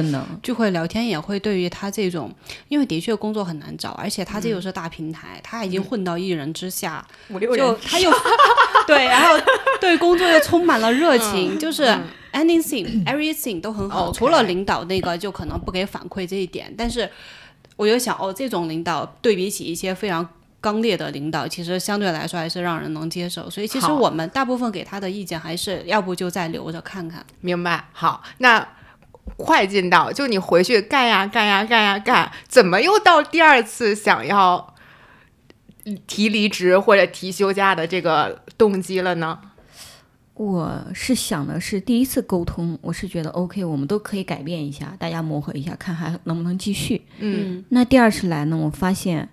[0.41, 2.33] 聚会聊天也会对于他这种，
[2.69, 8.09] 因为的确工作很难找，而且他这又是大平台，他已经混到一人之下，五六就他又
[8.87, 9.35] 对，然后
[9.81, 11.83] 对工作又充满了热情，就是
[12.33, 17.09] anything everything 都很好除了领导那个就可能不给反馈这一点，但是
[17.75, 20.27] 我就想，哦，这种领导对比起一些非常。
[20.67, 27.25] 刚烈的领导，其实相对来说还是让人能接受，所以其实我们大部分给他的意见还是要不就再留着看看。
[27.39, 27.85] 明白。
[27.93, 28.67] 好，那
[29.37, 34.75] 快进到就你回去干呀干呀干呀干，怎么又到第二次想要
[36.05, 39.39] 提离职或者提休假的这个动机了呢？
[40.33, 47.01] 我是想的是第一次沟通，我是觉得 OK，我们都可以改变一下，大家磨合一下，看还能不能继续。
[47.19, 49.29] 嗯那第二次来呢，我发现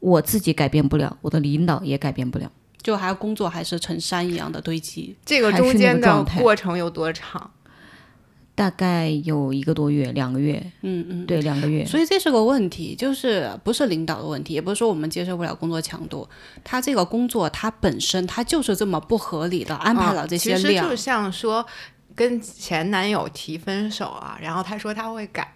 [0.00, 2.50] 我自己改变不了，我的领导也改变不了。
[2.82, 5.16] 就还工作还是成山一样的堆积。
[5.24, 7.50] 这个中间的过程有多长？
[8.54, 11.26] 大概有一个多月，两个月，嗯嗯。
[11.26, 11.84] 对，两个月。
[11.84, 16.28] 所以这是个问题，就是不是领导的问题，也不是说我们接受不了工作强度，
[16.62, 21.66] 他这个工作它本身它就是这么不合理的安排了这些量嗯其实就，像说。
[22.16, 25.46] 跟前男友提分手啊，然后他说他会改，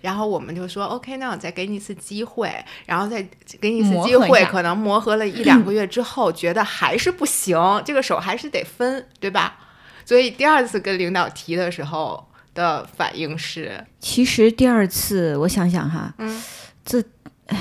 [0.00, 2.50] 然后我们就说 OK，那我再给你一次机会，
[2.86, 3.20] 然后再
[3.60, 9.58] 给你一次机会，可能磨合了一两个月之后，觉得还是不行，这个手还是得分，对吧？
[10.04, 16.40] 所以第二次跟领导提的时候的反应是，其实第二次，我想想哈，嗯，
[16.84, 17.02] 这
[17.48, 17.58] 唉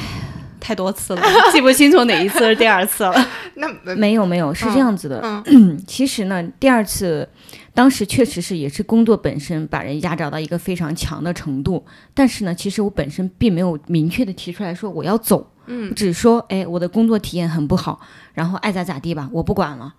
[0.59, 3.13] 太多次了，记不清楚哪一次是第二次了。
[3.55, 5.21] 那没有没有是这样子的。
[5.45, 7.29] 嗯 其实呢，第二次，
[7.75, 11.85] 当时确实是也是工作本身把人压榨到一个非常强的程度，
[12.15, 17.99] 但是呢，其实我本身并没有明确的提出来说我要走，嗯只说，哎，我的工作体验很不好，
[18.33, 19.93] 然后爱咋咋地吧，我不管了。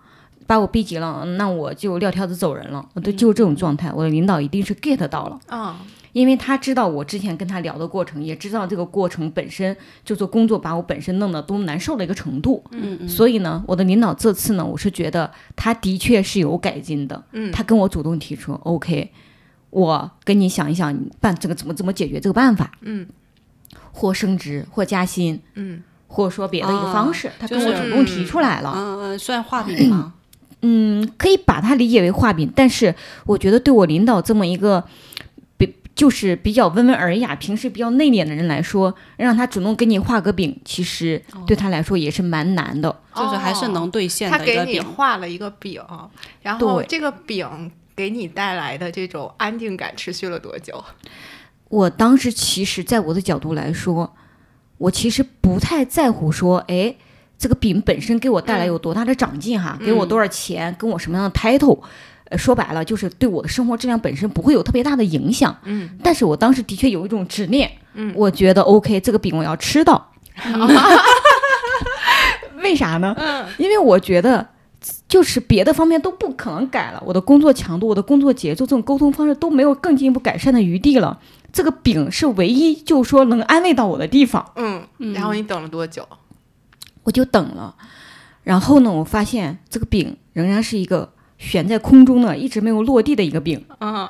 [0.48, 2.88] 把我逼急了，那我就撂挑子走人了。
[2.94, 5.40] 我都就是这种状态，我的领导一定是 get 到了。
[5.48, 5.74] 嗯
[6.16, 13.06] 因为他知道我之前跟他聊的过程，也知道这个过程本身就做工作把我本身弄得多么难受的一个程度，嗯嗯。
[13.06, 19.12] 所以呢，我的领导这次呢，我是觉得他的确是有改进的，嗯，他跟我主动提出，OK，
[19.68, 23.06] 我跟你想一想，办这个怎么怎么解决这个办法，嗯
[23.92, 30.14] 或升职或加薪，嗯或者说别的一个方式，他跟我主动提出来了，嗯嗯，算画饼吗？
[30.62, 32.94] 嗯，可以把它理解为画饼，但是
[33.26, 35.15] 我觉得对我领导这么一个比
[35.96, 42.94] 就是比较温文尔雅、平时比较内敛的人来说，让他主动给你画个饼，其实对他来说也是蛮难的。
[43.14, 44.78] 就是还是能兑现的他给你。
[44.78, 45.82] 画了一个饼，
[46.42, 50.84] 然后这个饼给你带来的这种安定感持续了多久？
[51.70, 54.14] 我当时其实，在我的角度来说，
[54.76, 56.94] 我其实不太在乎说，哎，
[57.38, 61.80] 这个饼本身给我带来有多大的长进哈，给我多少钱，跟我什么样的 title。
[62.30, 70.12] 呃，说白了就是对我的生活质量本身不会有特别大的影响，嗯，但是我当时的确有一种执念，嗯我觉得 OK，这个饼我要吃到，
[72.62, 73.14] 为啥呢？
[73.18, 74.46] 嗯因为我觉得
[75.08, 81.18] 就是别的方面都不可能改了，我的工作强度、我的工作节奏、这种沟通方式都没有更进一步改善的余地了。
[81.52, 84.82] 这个饼是唯一就是说能安慰到我的地方，嗯，
[85.14, 86.06] 然后你等了多久？
[87.04, 87.74] 我就等了。
[88.42, 93.64] 然后呢，我发现这个饼仍然是一个悬在空中呢，一直没有落地的一个饼。
[93.80, 94.08] 嗯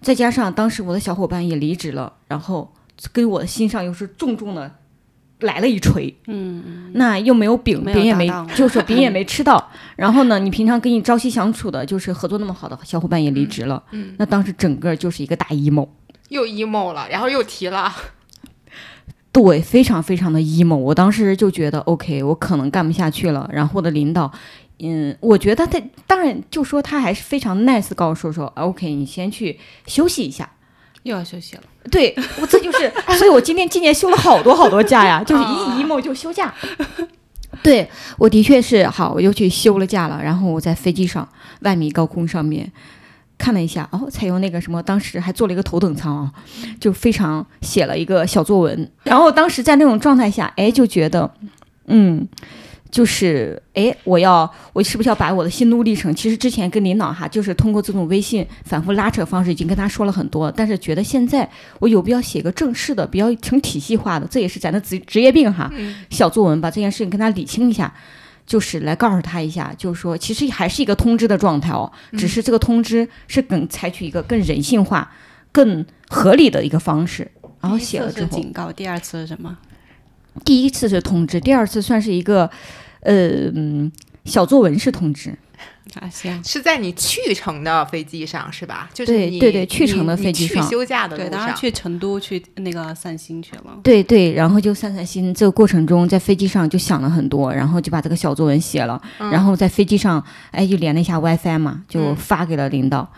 [0.00, 2.70] 再加上当时我的小伙伴也离职了，然后
[3.10, 4.70] 给我的心上又是重重的
[5.40, 6.14] 来了一锤。
[6.26, 9.70] 嗯，那又没有饼，饼也没， 就是饼也没吃到。
[9.96, 13.82] 然后呢，你平常跟你朝夕相处的，就是合作那么好的小伙伴也离职了。
[13.92, 15.88] 嗯，那当时整个就是一个大 emo，
[16.28, 17.90] 又 emo 了，然后又提了，
[19.32, 20.76] 对，非常非常的 emo。
[20.76, 23.48] 我当时就觉得 OK，我可能干不下去了。
[23.50, 24.30] 然后我的领导，
[24.80, 30.50] 嗯，我觉得他当然就说他还是非常 nice，告诉我说 OK，你先去休息一下。
[31.04, 31.62] 又要休息了。
[31.90, 36.52] 对我这就是，所以我今天今年休了好多好多假呀， 就是一 emo 就休假。
[37.62, 41.28] 对我的确是好，我又去休了假了，然后我在飞机上
[41.60, 42.72] 万米高空上面
[43.38, 46.32] 看了一下，哦，采用那个什么，当时还做了一个头等舱啊，
[46.80, 51.32] 就非常写了一个小作文，然后当时在那种状态下，哎，就觉得，
[51.86, 52.26] 嗯。
[52.94, 56.14] 就是哎，我要我是不是要把我的心路历程？
[56.14, 65.68] 其实之前跟领导哈，就是通过这种微信反复拉扯方式，已经跟他说了很多，但是觉得现在我有必要写个正式的，比较成体系化的，这也是咱的职职业病哈。
[65.74, 67.92] 嗯小作文把这件事情跟他理清一下，
[68.46, 75.10] 就是来告诉他一下，就是说其实还是一个通知的状态哦，只是这个通知是更采取一个更人性化、
[75.50, 77.28] 更合理的一个方式。
[77.60, 79.58] 然后写了之后，警告，第二次是什么？
[80.44, 82.50] 第一次是通知，第二次算是一个
[83.04, 83.90] 呃嗯
[84.24, 85.36] 小作文式通知。
[86.00, 86.42] 啊，行。
[86.42, 88.90] 是在你去程的飞机上是吧？
[88.92, 93.78] 就是你对对对去程的飞机上去休假的对，路上，当时去成都去那个散心去了。
[93.82, 95.32] 对对，然后就散散心。
[95.32, 103.08] 这个过程中，在飞机上就想了很多，然后就把这个小作文写了，然后在飞机上，哎，就连了一下 WiFi 嘛，就嗯发给了领导。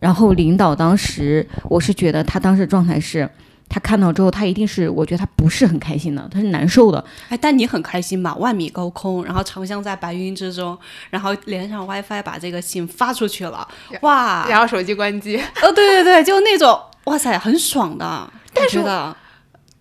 [0.00, 3.28] 然后领导当时，我是觉得他当时状态是，
[3.68, 7.04] 他看到之后，他一定是，我觉得他不是很开心的，他是难受的。
[7.28, 8.34] 哎，但你很开心吧？
[8.36, 10.76] 万米高空，然后长相在白云之中，
[11.10, 13.68] 然后连上 WiFi，把这个信发出去了。
[14.00, 14.46] 哇！
[14.48, 15.36] 然后手机关机。
[15.36, 18.32] 哦，对对对，就那种哇塞，很爽的。
[18.54, 18.82] 但是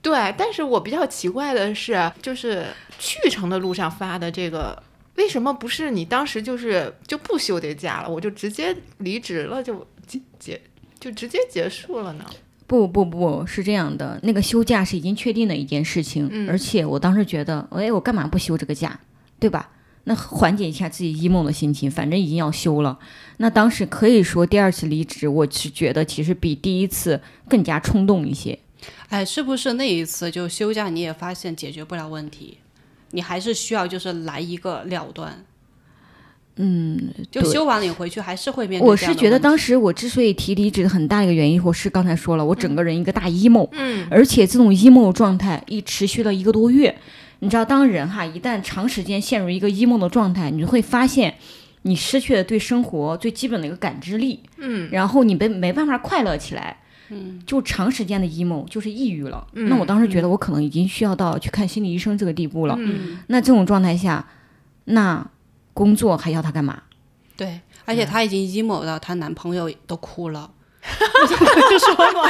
[0.01, 2.65] 对，但是我比较奇怪的是，就是
[2.99, 4.81] 去程的路上发的这个
[5.15, 10.61] 为什么不是你当时就是就不休这假了，我就直接离职了，就结结
[10.99, 12.25] 就直接结束了呢？
[12.67, 18.99] 不不不是这样的，那个休假是已经确定的一件事情，嗯而且我当时觉得，哎，我干嘛不休这个假，
[19.39, 19.71] 对吧？
[20.03, 22.97] 那缓解一下自己 emo 的心情，反正已经要休了。
[23.37, 28.57] 那当时可以说第二次离职，我是觉得其实比第一次更加冲动一些。
[29.09, 32.57] 哎，是不是那一次就休假你也发现解决不了问题，
[33.11, 35.43] 你还是需要就是来一个了断？
[36.57, 46.95] 嗯，就对休完了你回去还是会面对我是觉得当时我之所以提离职的很大一个原因，我是刚才说了，我整个人一个大 emo，嗯而且这种 emo 状态一持续了一个多月。
[47.39, 51.35] 你知道，当人哈一旦长时间陷入一个 emo 的状态，你就会发现
[51.83, 56.77] 你失去了对生活最基本的一个感知力，嗯然后你没没办法快乐起来。
[57.09, 59.47] 嗯，就长时间的 emo 就是抑郁了。
[59.53, 62.75] 嗯那我当时觉得我可能已经需要到去看心理医生这个地步了。
[62.79, 64.27] 嗯那这种状态下，
[64.85, 65.25] 那
[65.77, 66.81] 工作还要他干嘛？
[67.37, 70.49] 对，而且她已经 emo 到她男朋友都哭了。
[71.69, 72.21] 就说嘛，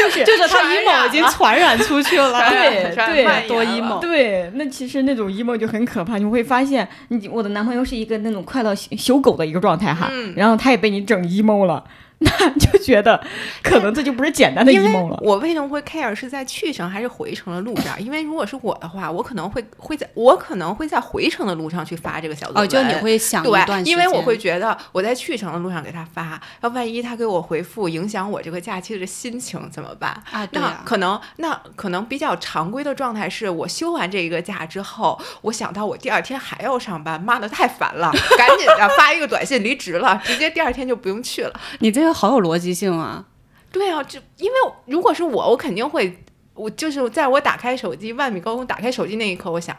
[0.00, 3.48] 就是就是她 emo 已经传染出去了， 对 对。
[3.48, 10.34] 多 emo 对，那其实那种 emo 就很可怕，你会发现，你我的男朋友是一个那种快乐修修狗的一个状态哈，嗯。
[10.36, 11.82] 然后他也被你整 emo 了，
[12.24, 13.22] 那就觉得
[13.62, 15.18] 可能这就不是简单的因为 emo 了。
[15.22, 18.00] 我为什么会 care 是在去程还是回程的路上？
[18.00, 22.64] 因为如果是我的话，我可能会会在我可能会在回程的路上去发这个小作文。
[22.64, 30.10] 哦，就你会想对，因为我会觉得我在去程的路上给他发，要万一他给我回复，影响我这个假期的心情怎么办？
[30.30, 41.60] 啊，对那啊，可能，那可能比较常规的状态是我休完这一个假之后，我想到我第二天还要上班，妈的太烦了，赶紧的发一个短信离职了，直接第二天就不用去了。
[41.80, 43.24] 你这个好有逻辑性啊！
[43.72, 44.54] 对啊，就因为
[44.86, 49.76] 如果是我，我肯定会，我就是在我打开手机万米高空打开手机那一刻，我想。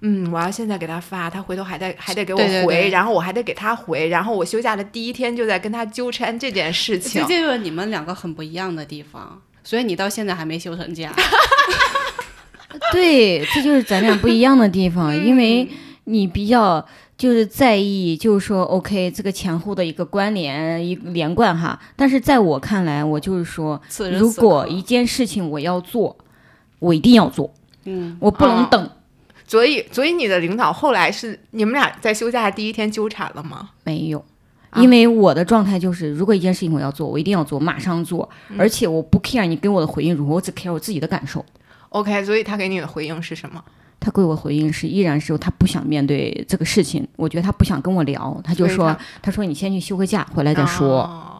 [0.00, 7.40] 嗯，我要现在给他发，他回头还得还得给我回，对对对然后我还得给他回，然后我休假的第一天就在跟他纠缠这件事情 这。
[7.40, 11.14] 就是你们两个很不一样的地方，所以你到现在还没休成假。
[12.92, 15.66] 对，这就是咱俩不一样的地方，因为
[16.04, 16.86] 你比较
[17.16, 26.16] 就是在意，就是说 OK 这个前后的一个关联一个连贯哈，但是在我看来，我就是说，此此如果一件事情我要做，
[26.78, 27.52] 我一定要做，
[27.84, 28.90] 嗯，我不能哦等。
[29.48, 33.70] 所以，所以你的领导后来是你们俩在休假第一天纠缠了吗？
[33.84, 34.22] 没有，
[34.70, 34.82] 啊。
[34.82, 38.56] 因为我的状态就是，如果一件事情我要做，我一定要做，马上做，嗯。
[38.58, 41.44] 而且我不 care 你给我的回应如何，我只 care 我自己的感受。
[41.90, 43.64] OK，所以他给你的回应是什么？
[43.98, 51.02] 他给我回应是，依然是他不想面对这个事情，我觉得他不想跟我聊，他就说他，他说你先去休个假，回来再说。
[51.02, 51.32] 哦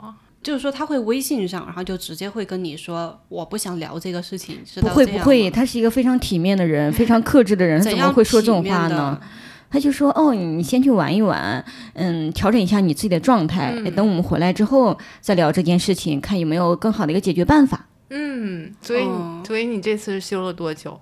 [0.43, 9.21] 就是说他会微信上，然后就直接会跟你说我不想聊这个事情，是不会不会，他是一个非常体面的人， 非常克制的人，他怎么会说这种话呢？？
[9.69, 20.99] 他就说：“哦，你先去玩一玩，嗯，调整一下你自己的状态，等我们回来之后再聊这件事情，看有没有更好的一个解决办法。”嗯，所以、哦所以你这次休了多久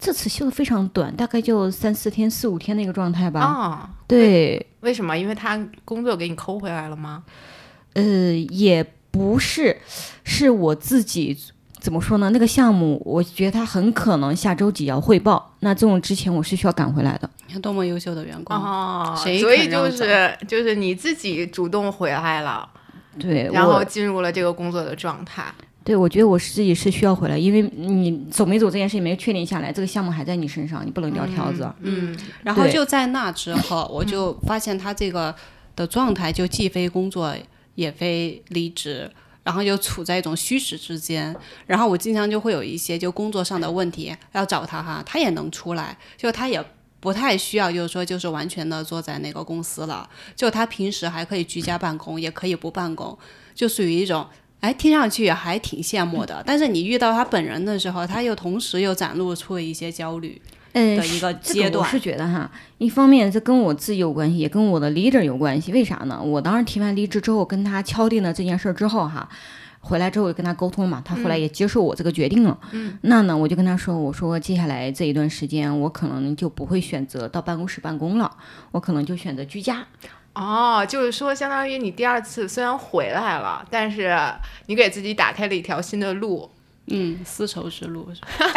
[0.00, 3.40] 这次休的非常短，大概就三四天、四五天的一个状态吧。
[3.40, 3.90] 啊？
[4.08, 5.16] 对，为什么？
[5.16, 7.22] 因为他工作给你抠回来了吗？
[7.92, 8.02] 呃，
[8.50, 9.76] 也不是，
[10.24, 11.36] 是我自己
[11.78, 12.30] 怎么说呢？
[12.30, 17.28] 那个项目，我觉得他很可能下周几要汇报，那这种之前我是需要赶回来的。
[17.46, 22.66] 你看多么优秀的员工，哦，谁所以就是就是你自己主动回来了，
[23.18, 25.44] 对，然后进入了这个工作的状态。
[25.82, 31.70] 对我觉得我是自己是需要回来，因为你走没走这件事情没有确定下来，这个项目还在你身上，你不能撂挑子。
[31.80, 35.34] 嗯然后就在那之后，我就发现他这个
[35.74, 37.34] 的状态就既非工作
[37.74, 39.10] 也非离职，
[39.42, 41.34] 然后就处在一种虚实之间。
[41.66, 46.62] 然后我经常就会有一些就工作上的问题要找他哈，他也能出来，就他也。
[47.02, 50.06] 不太需要，就是说，就是完全的坐在那个公司了。
[50.36, 53.18] 就他平时还可以居家办公，也可以不办公，
[53.54, 54.26] 就属于一种，
[54.60, 56.42] 哎，听上去还挺羡慕的。
[56.46, 60.40] 但是你遇到他本人的时候，他又同时又展露出了一些焦虑。
[60.72, 62.48] 嗯，的一个阶段我是觉得哈，
[62.78, 65.72] 一方面这跟我自己有关系，也跟我的 leader 有关系。
[65.72, 66.22] 为啥呢？
[66.22, 69.28] 我当时提完离职之后，跟他敲定了这件事儿之后哈，
[69.80, 72.56] 回来之后我就跟他沟通嘛，他后来也接受我这个决定了。
[72.70, 78.30] 嗯，那呢，我就跟他说，我说接下来这一段时间，我可能就不会选择到办公室办公了，
[78.70, 79.84] 我可能就选择居家。
[80.34, 84.16] 哦，就是说，相当于你第二次虽然回来了，但是
[84.66, 86.48] 你给自己打开了一条新的路，
[86.86, 88.28] 嗯，丝绸之路是吧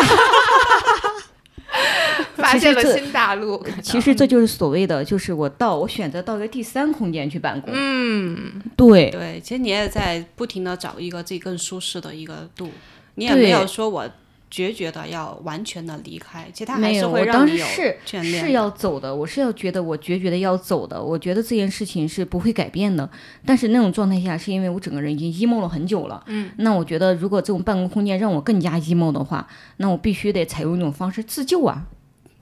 [2.35, 3.65] 发现了新大陆。
[3.81, 7.71] 其实这就是所谓的，就是我到我选择到一个第三空间去办公。
[7.73, 12.69] 嗯，对，对，其实你也在不停的找一个自己更舒适的一个度，
[13.15, 14.07] 你也没有说我
[14.53, 23.09] 决绝的要完全的离开，其实他还没有，是会我当让你有时是眷恋是要走的，我是要觉得我决绝的要走的，我觉得这件事情是不会改变的。
[23.47, 26.23] 但是那种状态下，是因为我整个人已经 emo 了很久了。
[26.27, 29.47] 嗯，那我觉得如果这种办公空间让我更加 emo 的话，
[29.77, 31.87] 那我必须得采用一种方式自救啊。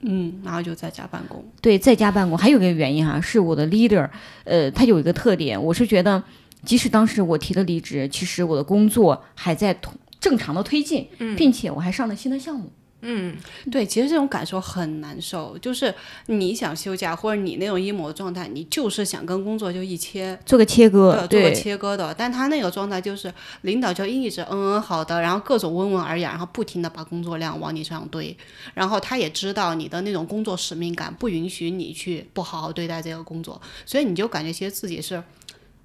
[0.02, 1.42] 嗯，然后就在家办公。
[1.62, 4.10] 对，在家办公还有一个原因哈、是我的 leader，
[4.44, 6.22] 呃，他有一个特点，我是觉得，
[6.66, 12.72] 即使当时我提了离职，其实我的工作还在同正常的推进，并且我还上了新的项目。
[13.04, 13.36] 嗯，
[13.72, 15.92] 对，其实这种感受很难受，就是
[16.28, 28.38] 你想休假或者你那种 emo 的状态，你就是想跟工作就一切做个切割，呃做个，切割的，但他那个状态就是领导就一直嗯嗯好的，然后各种温文尔雅，然后不停的把工作量往你身上堆，
[28.76, 35.24] 然后他也知道你的那种工作使命感不允许你去不好好对待这个工作，所以你就感觉其实自己是，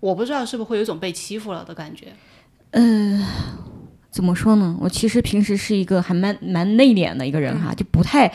[0.00, 2.12] 我不知道是不是会有一种被欺负了的感觉。
[4.16, 4.74] 怎么说呢？
[4.80, 8.32] 我其实平时是一个还蛮蛮内敛的一个人哈，就不太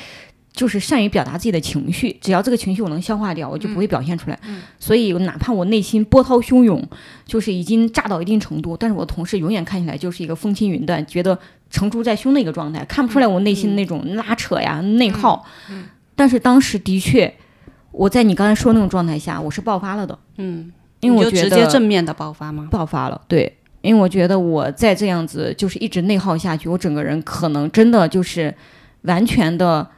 [0.54, 2.16] 就是善于表达自己的情绪。
[2.22, 4.40] 只要这个情绪我能消化掉，我就不会表现出来。
[4.78, 6.88] 所以哪怕我内心波涛汹涌，
[7.26, 11.36] 就是已经炸到一定程度，但是我同事永远看起来就是一个风轻云淡，觉得
[11.72, 15.44] 成竹在胸的一个状态，看不出来我内心那种拉扯呀、内耗。
[16.16, 17.34] 但是当时的确，
[17.92, 20.20] 我在你刚才说那种状态下，我是爆发了的。
[20.38, 22.68] 嗯，因为我觉得直接正面的爆发吗？
[22.70, 28.56] 爆发了，对，因为我觉得我再这样子就是一直内耗下去，我整个人可能真的就是
[29.02, 29.90] 完全的，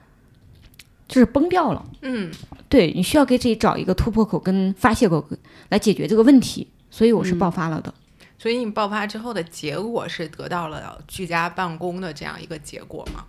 [1.07, 1.85] 就是崩掉了。
[2.01, 2.31] 嗯，
[2.69, 5.25] 对你需要给自己找一个突破口跟发泄口
[5.69, 7.93] 来解决这个问题，所以我是爆发了的。
[8.39, 13.23] 所以你爆发之后的结果是得到了居家办公的这样一个结果吗？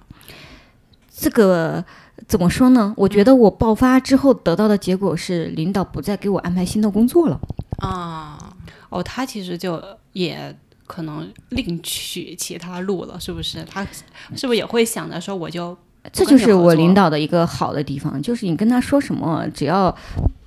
[1.16, 1.84] 这个
[2.26, 2.92] 怎么说呢？
[2.96, 7.40] 我觉得我爆发之后得到的结果是，领导不再给我安排新的工作了。
[7.78, 8.56] 啊，
[8.88, 9.80] 哦，他其实就
[10.14, 10.56] 也
[10.86, 13.62] 可能另取其他路了，是不是？
[13.64, 13.86] 他
[14.34, 15.76] 是不是也会想着说，我就
[16.10, 19.94] 这就是我领导的一个好的地方，就是你跟他说什么，只要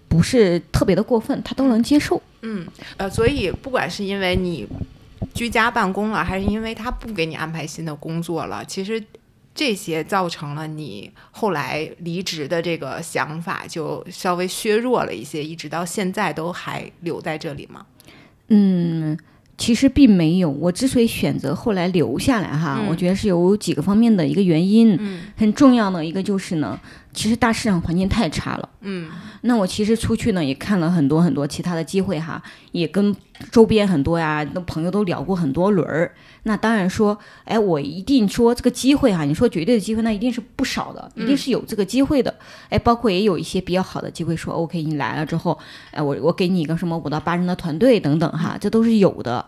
[0.07, 2.21] 不是特别的过分，他都能接受。
[2.41, 4.67] 嗯呃，所以不管是因为你
[5.33, 9.03] 居家办公了，还是因为他不给你安排新的工作了，其实
[9.55, 17.85] 这些造成了你后来离职的这个想法就稍微削弱了一些，一直到现在都还留在这里吗？
[18.49, 19.17] 嗯，
[19.57, 20.49] 其实并没有。
[20.49, 24.95] 我之所以选择后来留下来哈，我觉得是有几个方面的一个原因。
[24.99, 26.79] 嗯很重要的一个就是呢，
[27.17, 28.69] 其实大市场环境太差了。
[28.81, 29.09] 嗯
[29.41, 32.41] 那我其实出去呢也看了很多很多其他的机会哈，
[32.71, 33.15] 也跟
[33.51, 36.13] 周边很多呀那朋友都聊过很多轮儿。
[36.43, 42.33] 那当然说，哎，我一定说这个机会哈，你说绝对的机会，那一定是不少的，一定是有这个机会的。
[42.69, 45.57] 哎，包括也有一些比较好的机会，说 OK，你来了之后，
[45.91, 49.45] 哎，我我给你一个什么五到八人的团队等等哈，这都是有的。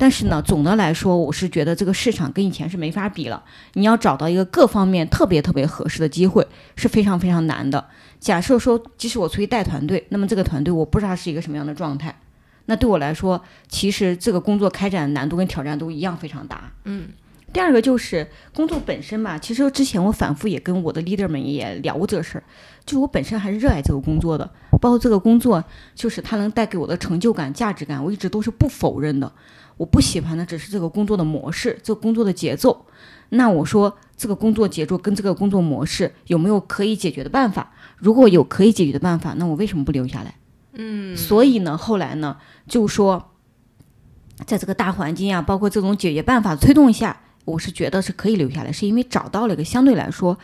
[0.00, 3.44] 但是呢，总的来说，我是觉得这个市场跟以前是没法比了。
[3.74, 6.46] 你要找到一个各方面特别特别合适的机会，
[6.76, 7.84] 是非常非常难的。
[8.20, 12.16] 假设说，即使我出去带团队，那么这个团队我不知道是一个什么样的状态，
[12.66, 16.72] 那对我来说，其实这个工作开展难度跟挑战都一样非常大。
[16.84, 17.08] 嗯。
[17.50, 22.44] 第二个就是工作本身吧，其实之前我反复也跟我的 leader 们也聊过这个事儿，
[22.84, 24.48] 就是我本身还是热爱这个工作的，
[24.82, 29.32] 包括这个工作就是它能带给我的成就感、价值感，我一直都是不否认的。
[29.78, 32.84] 我不喜欢的只是这个工作的模式，这个工作的节奏。
[33.30, 37.72] 那我说这个工作节奏跟这个工作模式有没有可以解决的办法？
[37.96, 40.34] 如果有可以解决的办法，那我为什么不留下来？
[40.72, 43.30] 嗯所以呢，后来呢，就说，
[44.44, 50.38] 在这个大环境啊，包括这种解决办法推动下，我是觉得是可以留下来，是因为找到了一个相对来说，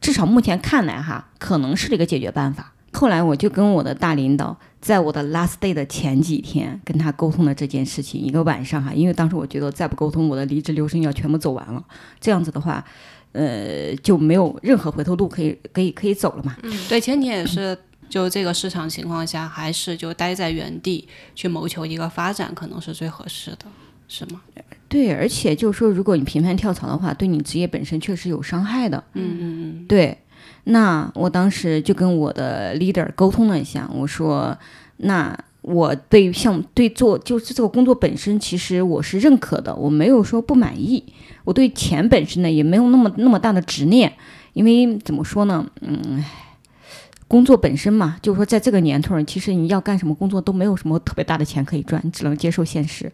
[0.00, 2.73] 至少目前看来哈，可能是这个解决办法。
[2.94, 11.84] 后来我就跟我的大领导，在我的 last day 的前几天跟他沟通了这件事情，一个晚上哈，因为当时我觉得再不沟通，我的离职流程要全部走完了，
[12.20, 12.84] 这样子的话，
[13.32, 16.56] 呃，就没有任何回头路可以可以可以走了嘛。
[16.88, 17.76] 对，其实你也是
[18.08, 23.66] 就这个市场情况下，还是就待在原地去谋求一个发展，可能是最合适的，
[24.06, 24.40] 是吗？
[24.88, 29.02] 对，而且就是说，如果你频繁跳槽的话，对你职业本身确实有伤害的。
[29.14, 29.42] 嗯嗯
[29.80, 29.86] 嗯。
[29.88, 30.16] 对，
[30.64, 34.56] 那我当时就跟我的 leader 沟通了一下，我说，
[34.98, 41.04] 那我对项目对做就是这个工作本身，其实我是认可的，我没有说不满意。
[41.44, 44.12] 我对钱本身呢，也没有那么那么大的执念，
[44.52, 46.24] 因为怎么说呢，嗯。
[47.26, 53.10] 工作本身嘛，就是说，在这个年头，其实你要干什么工作都没有什么特别大的钱可以赚，你只能接受现实。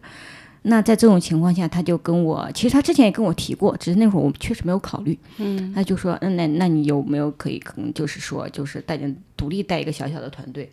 [0.63, 5.17] 那在这种情况下，他就跟我，其实他之前也跟我提过，只是那会儿我确实没有考虑。
[5.37, 10.71] 嗯，他就说，嗯，那那你有没有可以，可能就是说，就是带点独立带一个小小的团队？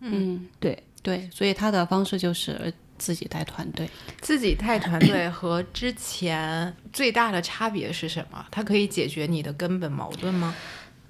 [0.00, 3.88] 嗯，对对，所以他的方式就是自己带团队。
[4.20, 8.44] 自己带团队和之前最大的差别是什么？
[8.50, 10.54] 它可以解决你的根本矛盾吗？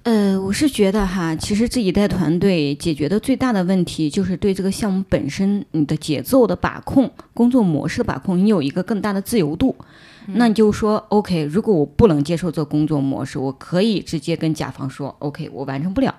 [0.03, 9.75] 呃，我是觉得哈，其实自己带团队解决的最大的问题就是对这个项目本身你的节奏的把控、工作模式的把控，你有一个更大的自由度。
[10.33, 16.15] 那你就说，OK，如果我不能接受这工作模式，我可以直接跟甲方说，OK，我完成不了，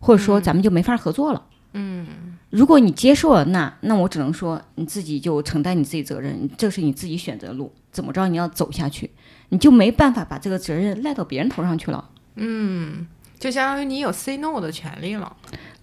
[0.00, 1.42] 或者说咱们就没法合作了。
[1.72, 2.06] 嗯，
[2.50, 9.10] 如果你接受了，那那我只能说你自己就承担你自己责任，这是你自己选择的路，怎么着你要走下去，
[9.48, 12.10] 你就没办法把这个责任赖到别人头上去了。
[12.36, 13.06] 嗯，
[13.38, 15.36] 就相当于你有 say no 的权利了。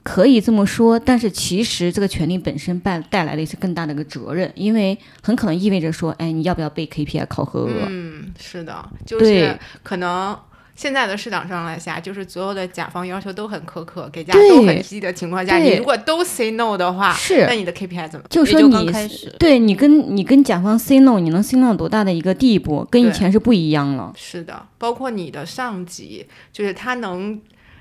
[0.03, 7.69] 可以这么说，但是其实这个权利本身带带来的是更大的一个责任，因为很可能意味着说，哎，你要不要被 KPI 考核？
[7.87, 10.35] 嗯，是的，就是可能
[10.75, 18.25] 现在的市场上来下，就是所有的甲方要求都很苛刻，给价都很低的情况下，你如果都 say no 的话，是那你的 KPI 怎么？
[18.25, 24.13] 也就就说你刚开始对你跟你跟甲方 say no，你能 say no 多大的一个地步，跟以前是不一样了。
[24.15, 27.39] 是的，包括你的上级，就是他能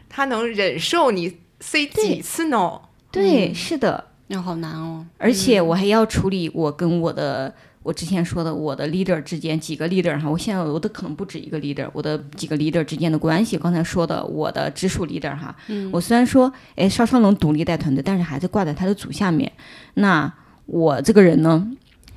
[0.09, 2.81] 他能忍受你 say 几次 no。
[3.11, 5.07] 对，是的，那好难哦。
[5.19, 7.55] 而且我还要处理我跟我的。
[7.83, 15.55] 我之前说的，我的 leader 之间几个 leader 哈，我现在我的可能不止一个 leader，我的几个 leader 之间的关系，刚才说的我的直属 leader 哈，
[15.91, 19.51] 我虽然说哎稍稍能独立带团队，但是还是挂在他的组下面。
[19.95, 20.31] 那
[20.67, 21.67] 我这个人呢，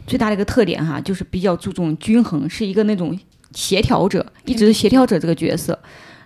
[0.05, 3.17] 最大的一个特点哈，就是比较注重均衡，是一个那种
[3.53, 5.79] 协调者，一直是协调者这个角色。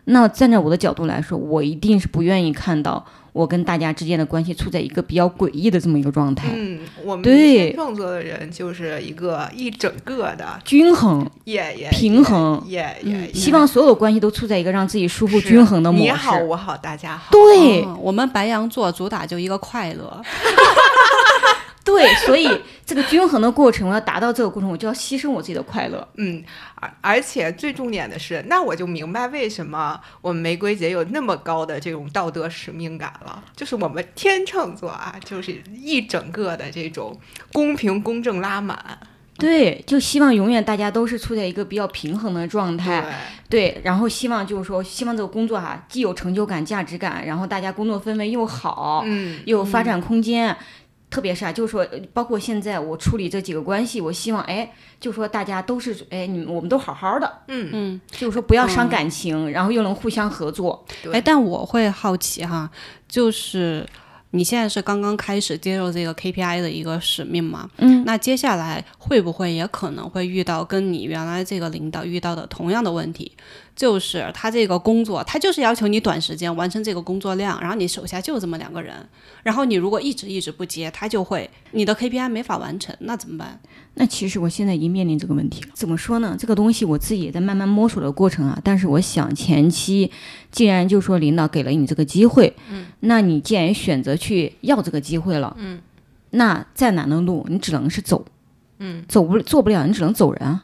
[0.06, 3.06] 那站在我的角度来说，我一定是不愿意看到
[3.38, 6.48] 我跟大家之间的关系处在一个比较诡异的这么一个状态。
[6.56, 16.06] 嗯，我们对创作的人就是一个一整个的，均衡，也也平衡也也希望所有的关系都处在一个让自己舒服、均衡的模式。
[16.06, 17.28] 你好，我好，大家好。
[17.32, 20.22] 对、哦我们白羊座主打就一个快乐
[21.88, 22.48] 对， 所以
[22.86, 26.06] 这个均衡的过程，我要达到这个过程，我就要牺牲我自己的快乐。
[26.18, 26.44] 嗯，
[26.76, 33.42] 而而且最重点的是，那我就明白为什么我们玫瑰姐有那么高的这种道德使命感了。
[33.56, 37.18] 就是我们天秤座啊，就是一整个的这种
[37.54, 39.00] 公平公正拉满。
[39.40, 43.06] 对，就希望永远大家都是处在一个比较平衡的状态。
[43.48, 50.58] 对，然后希望就是说，希望这个工作哈、既有成就感、价值感，然后大家工作氛围又好，嗯，又有发展空间。
[51.18, 60.86] 特别是啊，就是说，呃包括现在我处理这几个关系，我希望哎，就说大家都是哎，你们我们都好好的，嗯嗯，就是说不要伤感情，然后又能互相合作。
[61.01, 62.70] 对哎，但我会好奇哈，
[63.07, 63.84] 就是
[64.30, 67.68] 你现在是刚刚开始接受这个 KPI 的一个使命嘛？
[67.78, 73.32] 嗯，那接下来会不会也可能会遇到跟你原来这个领导遇到的同样的问题？
[73.78, 78.95] 就是他这个工作，他就是要求你短时间完成这个工作量，然后你手下就这么两个人，
[79.43, 83.59] 然后你如果一直一直不接，他就会你的 KPI 没法完成，那怎么办？
[83.93, 85.69] 那其实我现在已经面临这个问题了。
[85.75, 86.36] 怎么说呢？
[86.38, 88.59] 这个东西我自己也在慢慢摸索的过程啊。
[88.63, 90.11] 但是我想前期，
[90.51, 95.80] 既然就说领导给了你这个机会，嗯，那你既然选择去要这个机会了，嗯，
[96.32, 98.25] 那再难的路你只能是走，
[98.80, 100.63] 嗯，走不做不了，你只能走人啊。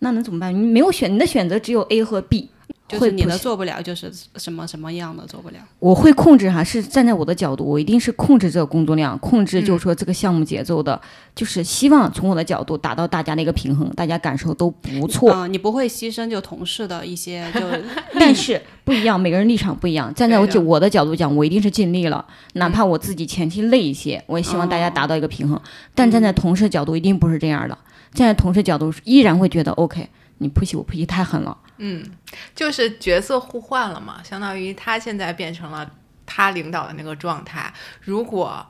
[0.00, 0.52] 那能怎么办？
[0.54, 2.50] 你没有选，你的选择只有 A 和 B。
[2.88, 5.58] 就是你的做不了，就是什么什么样的做不了。
[5.78, 11.00] 我会控制哈，是站在我的角度，我一定是控制这个工作量，控制就是说这个项目节奏的，
[11.32, 15.30] 就是希望从我的角度达到大家的一个平衡，大家感受都不错。
[15.30, 17.60] 啊、你不会牺牲就同事的一些就
[18.18, 20.12] 但是不一样，每个人立场不一样。
[20.12, 25.56] 站在我对的角我的角度讲，我一定是尽力了，哪怕我自己前期累一些，我也希望大家达到一个平衡。
[25.94, 27.78] 但站在同事角度，一定不是这样的。
[28.12, 30.08] 站在同事角度，依然会觉得 OK，
[30.38, 31.56] 你 push 我 push 太狠了。
[31.78, 32.04] 嗯，
[32.54, 35.90] 就是角色互换了嘛，相当于他现在变成了
[36.26, 37.72] 他领导的那个状态。
[38.02, 38.66] 如果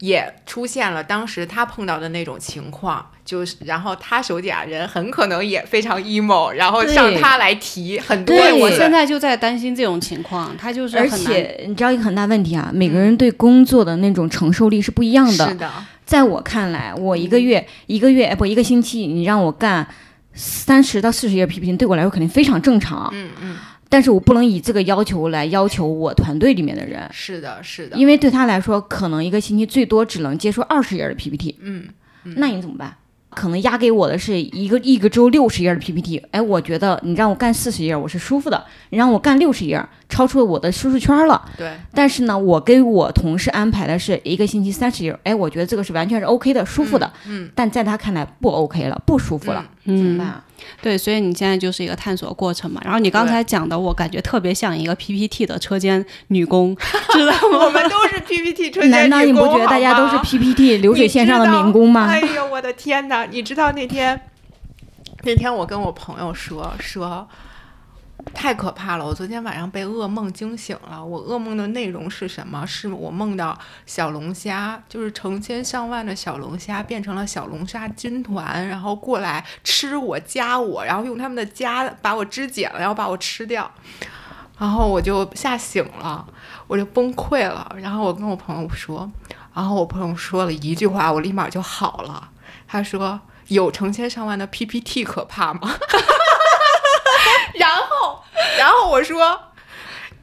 [0.00, 8.52] 也出现了当时他碰到的那种情况，就是然后他手底下人很可能也非常 emo，然后向他来提很多对。
[8.60, 15.48] 我现在就在担心这种情况，他就是而且你知道一个很大问题啊，每个人对工作的那种承受力是不一样的。
[15.48, 15.70] 是的，
[16.04, 19.86] 在我看来，我一个月、一个月哎不一个星期，你让我干
[20.34, 23.08] 三十到四十页 PPT，对我来说肯定非常正常。
[23.12, 23.56] 嗯嗯，
[23.88, 31.56] 但是我不能以这个要求来要求我团队里面的人，是的，是的，因为对他来说，可能一个星期最多只能接受二十页的 PPT。
[31.60, 31.88] 嗯，
[32.36, 32.96] 那你怎么办？
[33.34, 41.44] 可能压给我的是一个一个周六十页的 PPT，哎，我觉得你让我干四十页我是舒服的，你让我干六十页，超出了我的舒适圈了。
[41.56, 47.12] 对，但是呢，我给我同事安排的是一个星期三十页，哎，我觉得这个是完全是 OK 的，舒服的。
[47.26, 50.44] 嗯，但在他看来不 OK 了，不舒服了，怎么嗯办，啊？
[50.80, 52.80] 对，所以你现在就是一个探索过程嘛。
[52.84, 56.74] 然后你刚才讲的，我感觉特别像一个 PPT 的车间女工，
[57.12, 57.64] 知道吗？
[57.66, 62.06] 我们都是 PPT 车间女工难道你不觉得大家都是 PPT 流水线上的民工吗？
[62.08, 63.23] 哎呦，我的天哪！
[63.30, 64.28] 你知道那天，
[65.22, 67.28] 那天我跟我朋友说说，
[68.32, 69.04] 太可怕了！
[69.04, 71.04] 我昨天晚上被噩梦惊醒了。
[71.04, 72.64] 我噩梦的内容是什么？
[72.66, 83.70] 是我梦到小龙虾，就是成千上万的小龙虾变成了小龙虾军团，然后过来吃我、夹我，然后用他们的夹把我肢解了，然后把我吃掉。
[84.56, 86.24] 然后我就吓醒了，
[86.68, 87.74] 我就崩溃了。
[87.80, 89.10] 然后我跟我朋友说，
[89.52, 92.30] 然后我朋友说了一句话，我立马就好了。
[92.66, 95.60] 他说：“有成千上万的 PPT 可怕吗？”
[97.54, 98.22] 然后，
[98.58, 99.52] 然后我说：“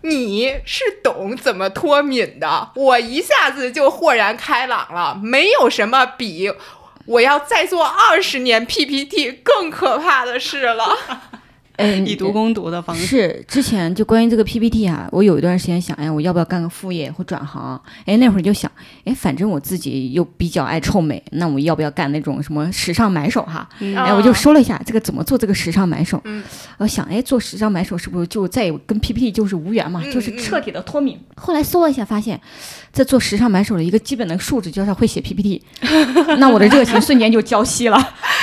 [0.03, 6.53] 你是懂怎么脱敏的。”我一下子就豁然开朗了，没有什么比
[7.05, 10.97] 我要再做二十年 PPT 更可怕的事了。
[11.81, 13.05] 嗯，以毒攻毒的方式。
[13.05, 17.81] 是之前就关于这个 PPT 啊，我有一段时间想，哎，我要不要干个副业或转行？
[18.05, 18.71] 哎，那会儿就想，
[19.05, 23.67] 哎，反正我自己又比较爱臭美，那我要不要干那种什么时尚买手哈？
[23.79, 26.21] 嗯哎，我就说了一下这个怎么做这个时尚买手。
[26.25, 26.43] 嗯，
[26.77, 30.01] 我想，哎，做时尚买手是不是就再也跟 PPT 就是无缘嘛？
[30.03, 31.19] 嗯就是彻底的脱敏。
[31.35, 32.39] 后来搜了一下，发现，
[32.91, 35.61] 在做时尚买手的一个基本的素质就是会写 PPT，
[36.37, 37.97] 那我的热情瞬间就浇熄了。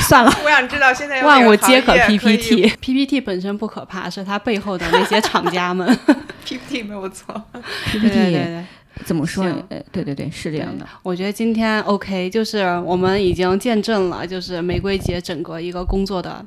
[0.09, 5.87] 算了，我想知道现在万物皆可 PPT，PPT 本身不可怕，是它背后的那些厂家们。
[6.47, 7.45] PPT 没有错。
[7.93, 8.65] 对对对 PPT 对。
[9.05, 9.45] 怎么说？
[9.69, 10.89] 呃，对对对，是这样的。
[11.03, 16.43] 我觉得今天 OK，就是我们已经见证了，就是玫瑰姐整个一个工作的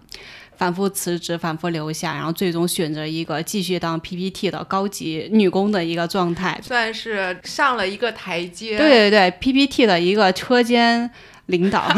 [0.57, 6.59] 反复辞职、反复留下，然后最终选择一个继续当 PPT 的高级女工的一个状态。
[6.63, 8.75] 算是上了一个台阶。
[8.75, 11.11] 对对对，PPT 的一个车间
[11.45, 11.87] 领导。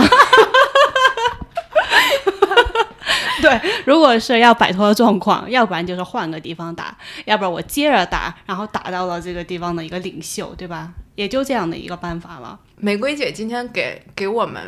[3.42, 10.92] 对，如果是要摆脱状况，要不然就是换个地方打，要不然我接着打，然后打到了这个地方的一个领袖，对吧？
[11.16, 12.60] 也就这样的一个办法了。
[12.78, 14.62] 玫瑰姐今天给给我们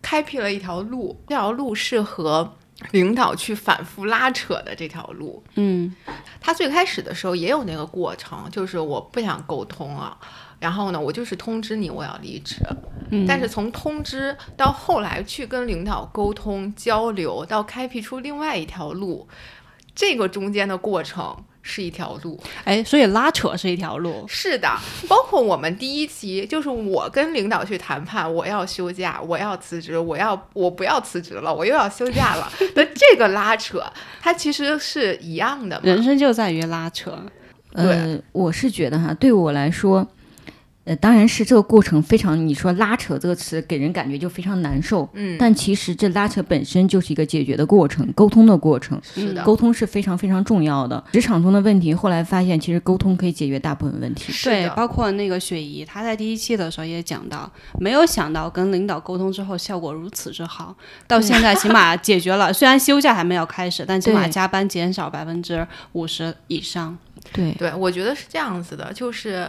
[0.00, 2.56] 开辟了一条路，这条路是和
[2.90, 5.42] 领导去反复拉扯的这条路。
[5.54, 5.94] 嗯
[6.40, 10.16] 他最开始的时候也有那个过程，就是我不想沟通了。
[10.62, 12.54] 然后呢，我就是通知你我要离职，
[13.10, 19.26] 嗯，但是从通知到后来去跟领导沟通交流，到开辟出另外一条路，
[19.92, 22.40] 这个中间的过程是一条路。
[22.62, 24.24] 哎，所以拉扯是一条路。
[24.28, 24.68] 是的，
[25.08, 33.82] 包括我们第一期，就是我跟领导去谈判，我要休假，我要辞职，我要我不要辞职了，我又要休假了 的这个拉扯，
[34.20, 35.80] 它其实是一样的。
[35.82, 37.20] 人生就在于拉扯。
[37.74, 40.06] 呃，我是觉得哈，对我来说，
[40.84, 49.00] 呃，当然是这个过程非常，你说拉扯这个词给人感觉就非常难受，嗯，但其实这拉扯本身就是一个解决的过程，沟通的过程。
[49.14, 51.02] 是的，沟通是非常非常重要的。
[51.12, 54.32] 职场中的问题，后来发现其实沟通可以解决大部分问题。
[54.42, 60.74] 对，是包括那个雪姨，她在第一期的时候也讲到，没有想到跟领导沟通之后效果如此之好，
[61.06, 66.98] 到现在起码 解决了，虽然休假还没有开始，但起码加班减少百分之五十以上。
[67.32, 69.48] 对，对，我觉得是这样子的，就是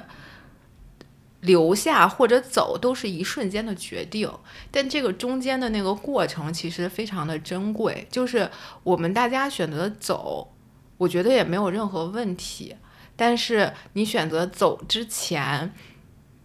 [1.44, 4.30] 留下或者走都是一瞬间的决定，
[4.72, 8.08] 但这个中间的那个过程其实非常的珍贵。
[8.10, 8.50] 就是
[8.84, 10.54] 我们大家选择走，
[10.98, 12.76] 我觉得也没有任何问题，
[13.16, 15.74] 但是你选择走之前，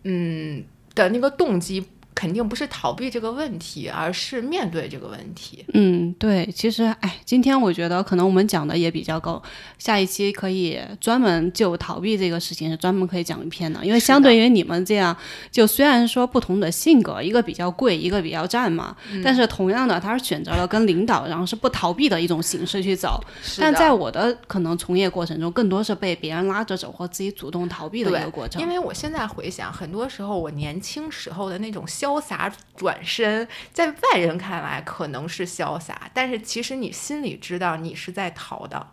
[0.04, 1.86] 嗯的那个动机。
[2.18, 5.64] 肯定不是逃避这个问题，而是面对这个问题。
[5.72, 9.40] 嗯，对，其实哎，今天我觉得可能我们讲的也比较够，
[9.78, 15.16] 下一期可以专门就逃避这个事情是专门可以讲一篇的，因为相对于你们这样，
[15.52, 23.22] 就虽然说不同的性格，一个比较贵，一个比较战嘛，嗯但是同样的，他是选择了跟领导，然后是不逃避的一种形式去走。
[23.60, 28.60] 但在我的可能从业过程中，更多是被别人拉着走或自己主动逃避的一个过程。
[28.60, 38.86] 因为我现在回想，很多时候我年轻时候的那种潇洒转身，在外人看来可能是潇洒，但是其实你心里知道你是在逃的。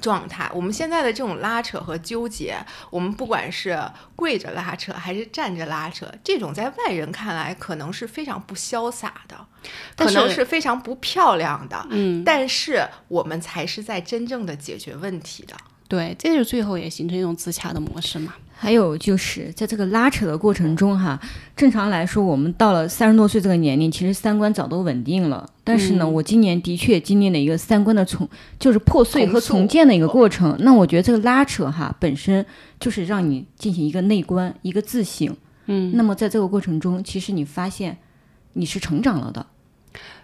[0.00, 2.56] 状态，我们现在的这种拉扯和纠结，
[2.90, 3.76] 我们不管是
[4.14, 9.36] 跪着拉扯还是站着拉扯，这种在外人看来可能是非常不潇洒的，
[9.96, 15.56] 但可能是是非常不漂亮的，嗯，但是我们才是在真正的解决问题的。
[15.88, 18.32] 对，这就最后也形成一种自洽的模式嘛。
[18.64, 21.20] 还有就是在这个拉扯的过程中哈，
[21.54, 25.46] 正常来说，我们到了三十多岁这个年龄，其实三观早都稳定了。
[25.62, 28.26] 但是呢，嗯我今年的确经历了一个三观的重，
[28.58, 30.56] 就是破碎和重建的一个过程。
[30.60, 32.46] 那我觉得这个拉扯哈，本身
[32.80, 35.36] 就是让你进行一个内观、一个自省。
[35.66, 37.98] 嗯，那么在这个过程中，其实你发现
[38.54, 39.44] 你是成长了的。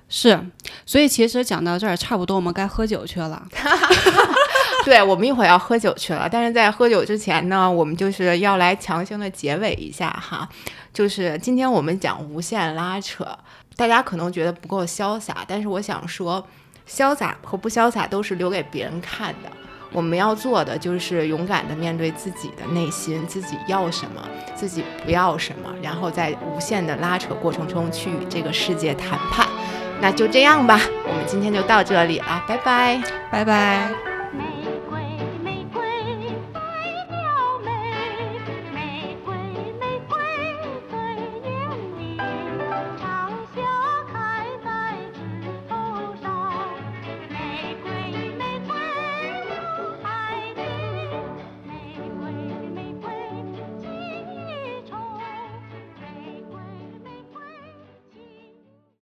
[0.08, 0.40] 是，
[0.86, 3.46] 所以其实讲到这儿，差不多我们该喝酒去了。
[4.84, 10.48] 对，我们一会儿要喝酒去了，但是在喝酒之前呢，我们就是要来强行的结尾一下哈，
[10.92, 13.26] 就是今天我们讲无限拉扯，
[13.76, 16.44] 大家可能觉得不够潇洒，但是我想说，
[16.88, 19.50] 潇洒和不潇洒都是留给别人看的。
[19.92, 24.22] 我们要做的就是勇敢的面对自己的内心，自己要什么，
[24.54, 29.46] 自己不要什么，然后在无限的拉扯过程中去与这个世界谈判。
[30.00, 33.02] 那就这样吧，我们今天就到这里了，拜拜。
[33.30, 34.09] 拜拜。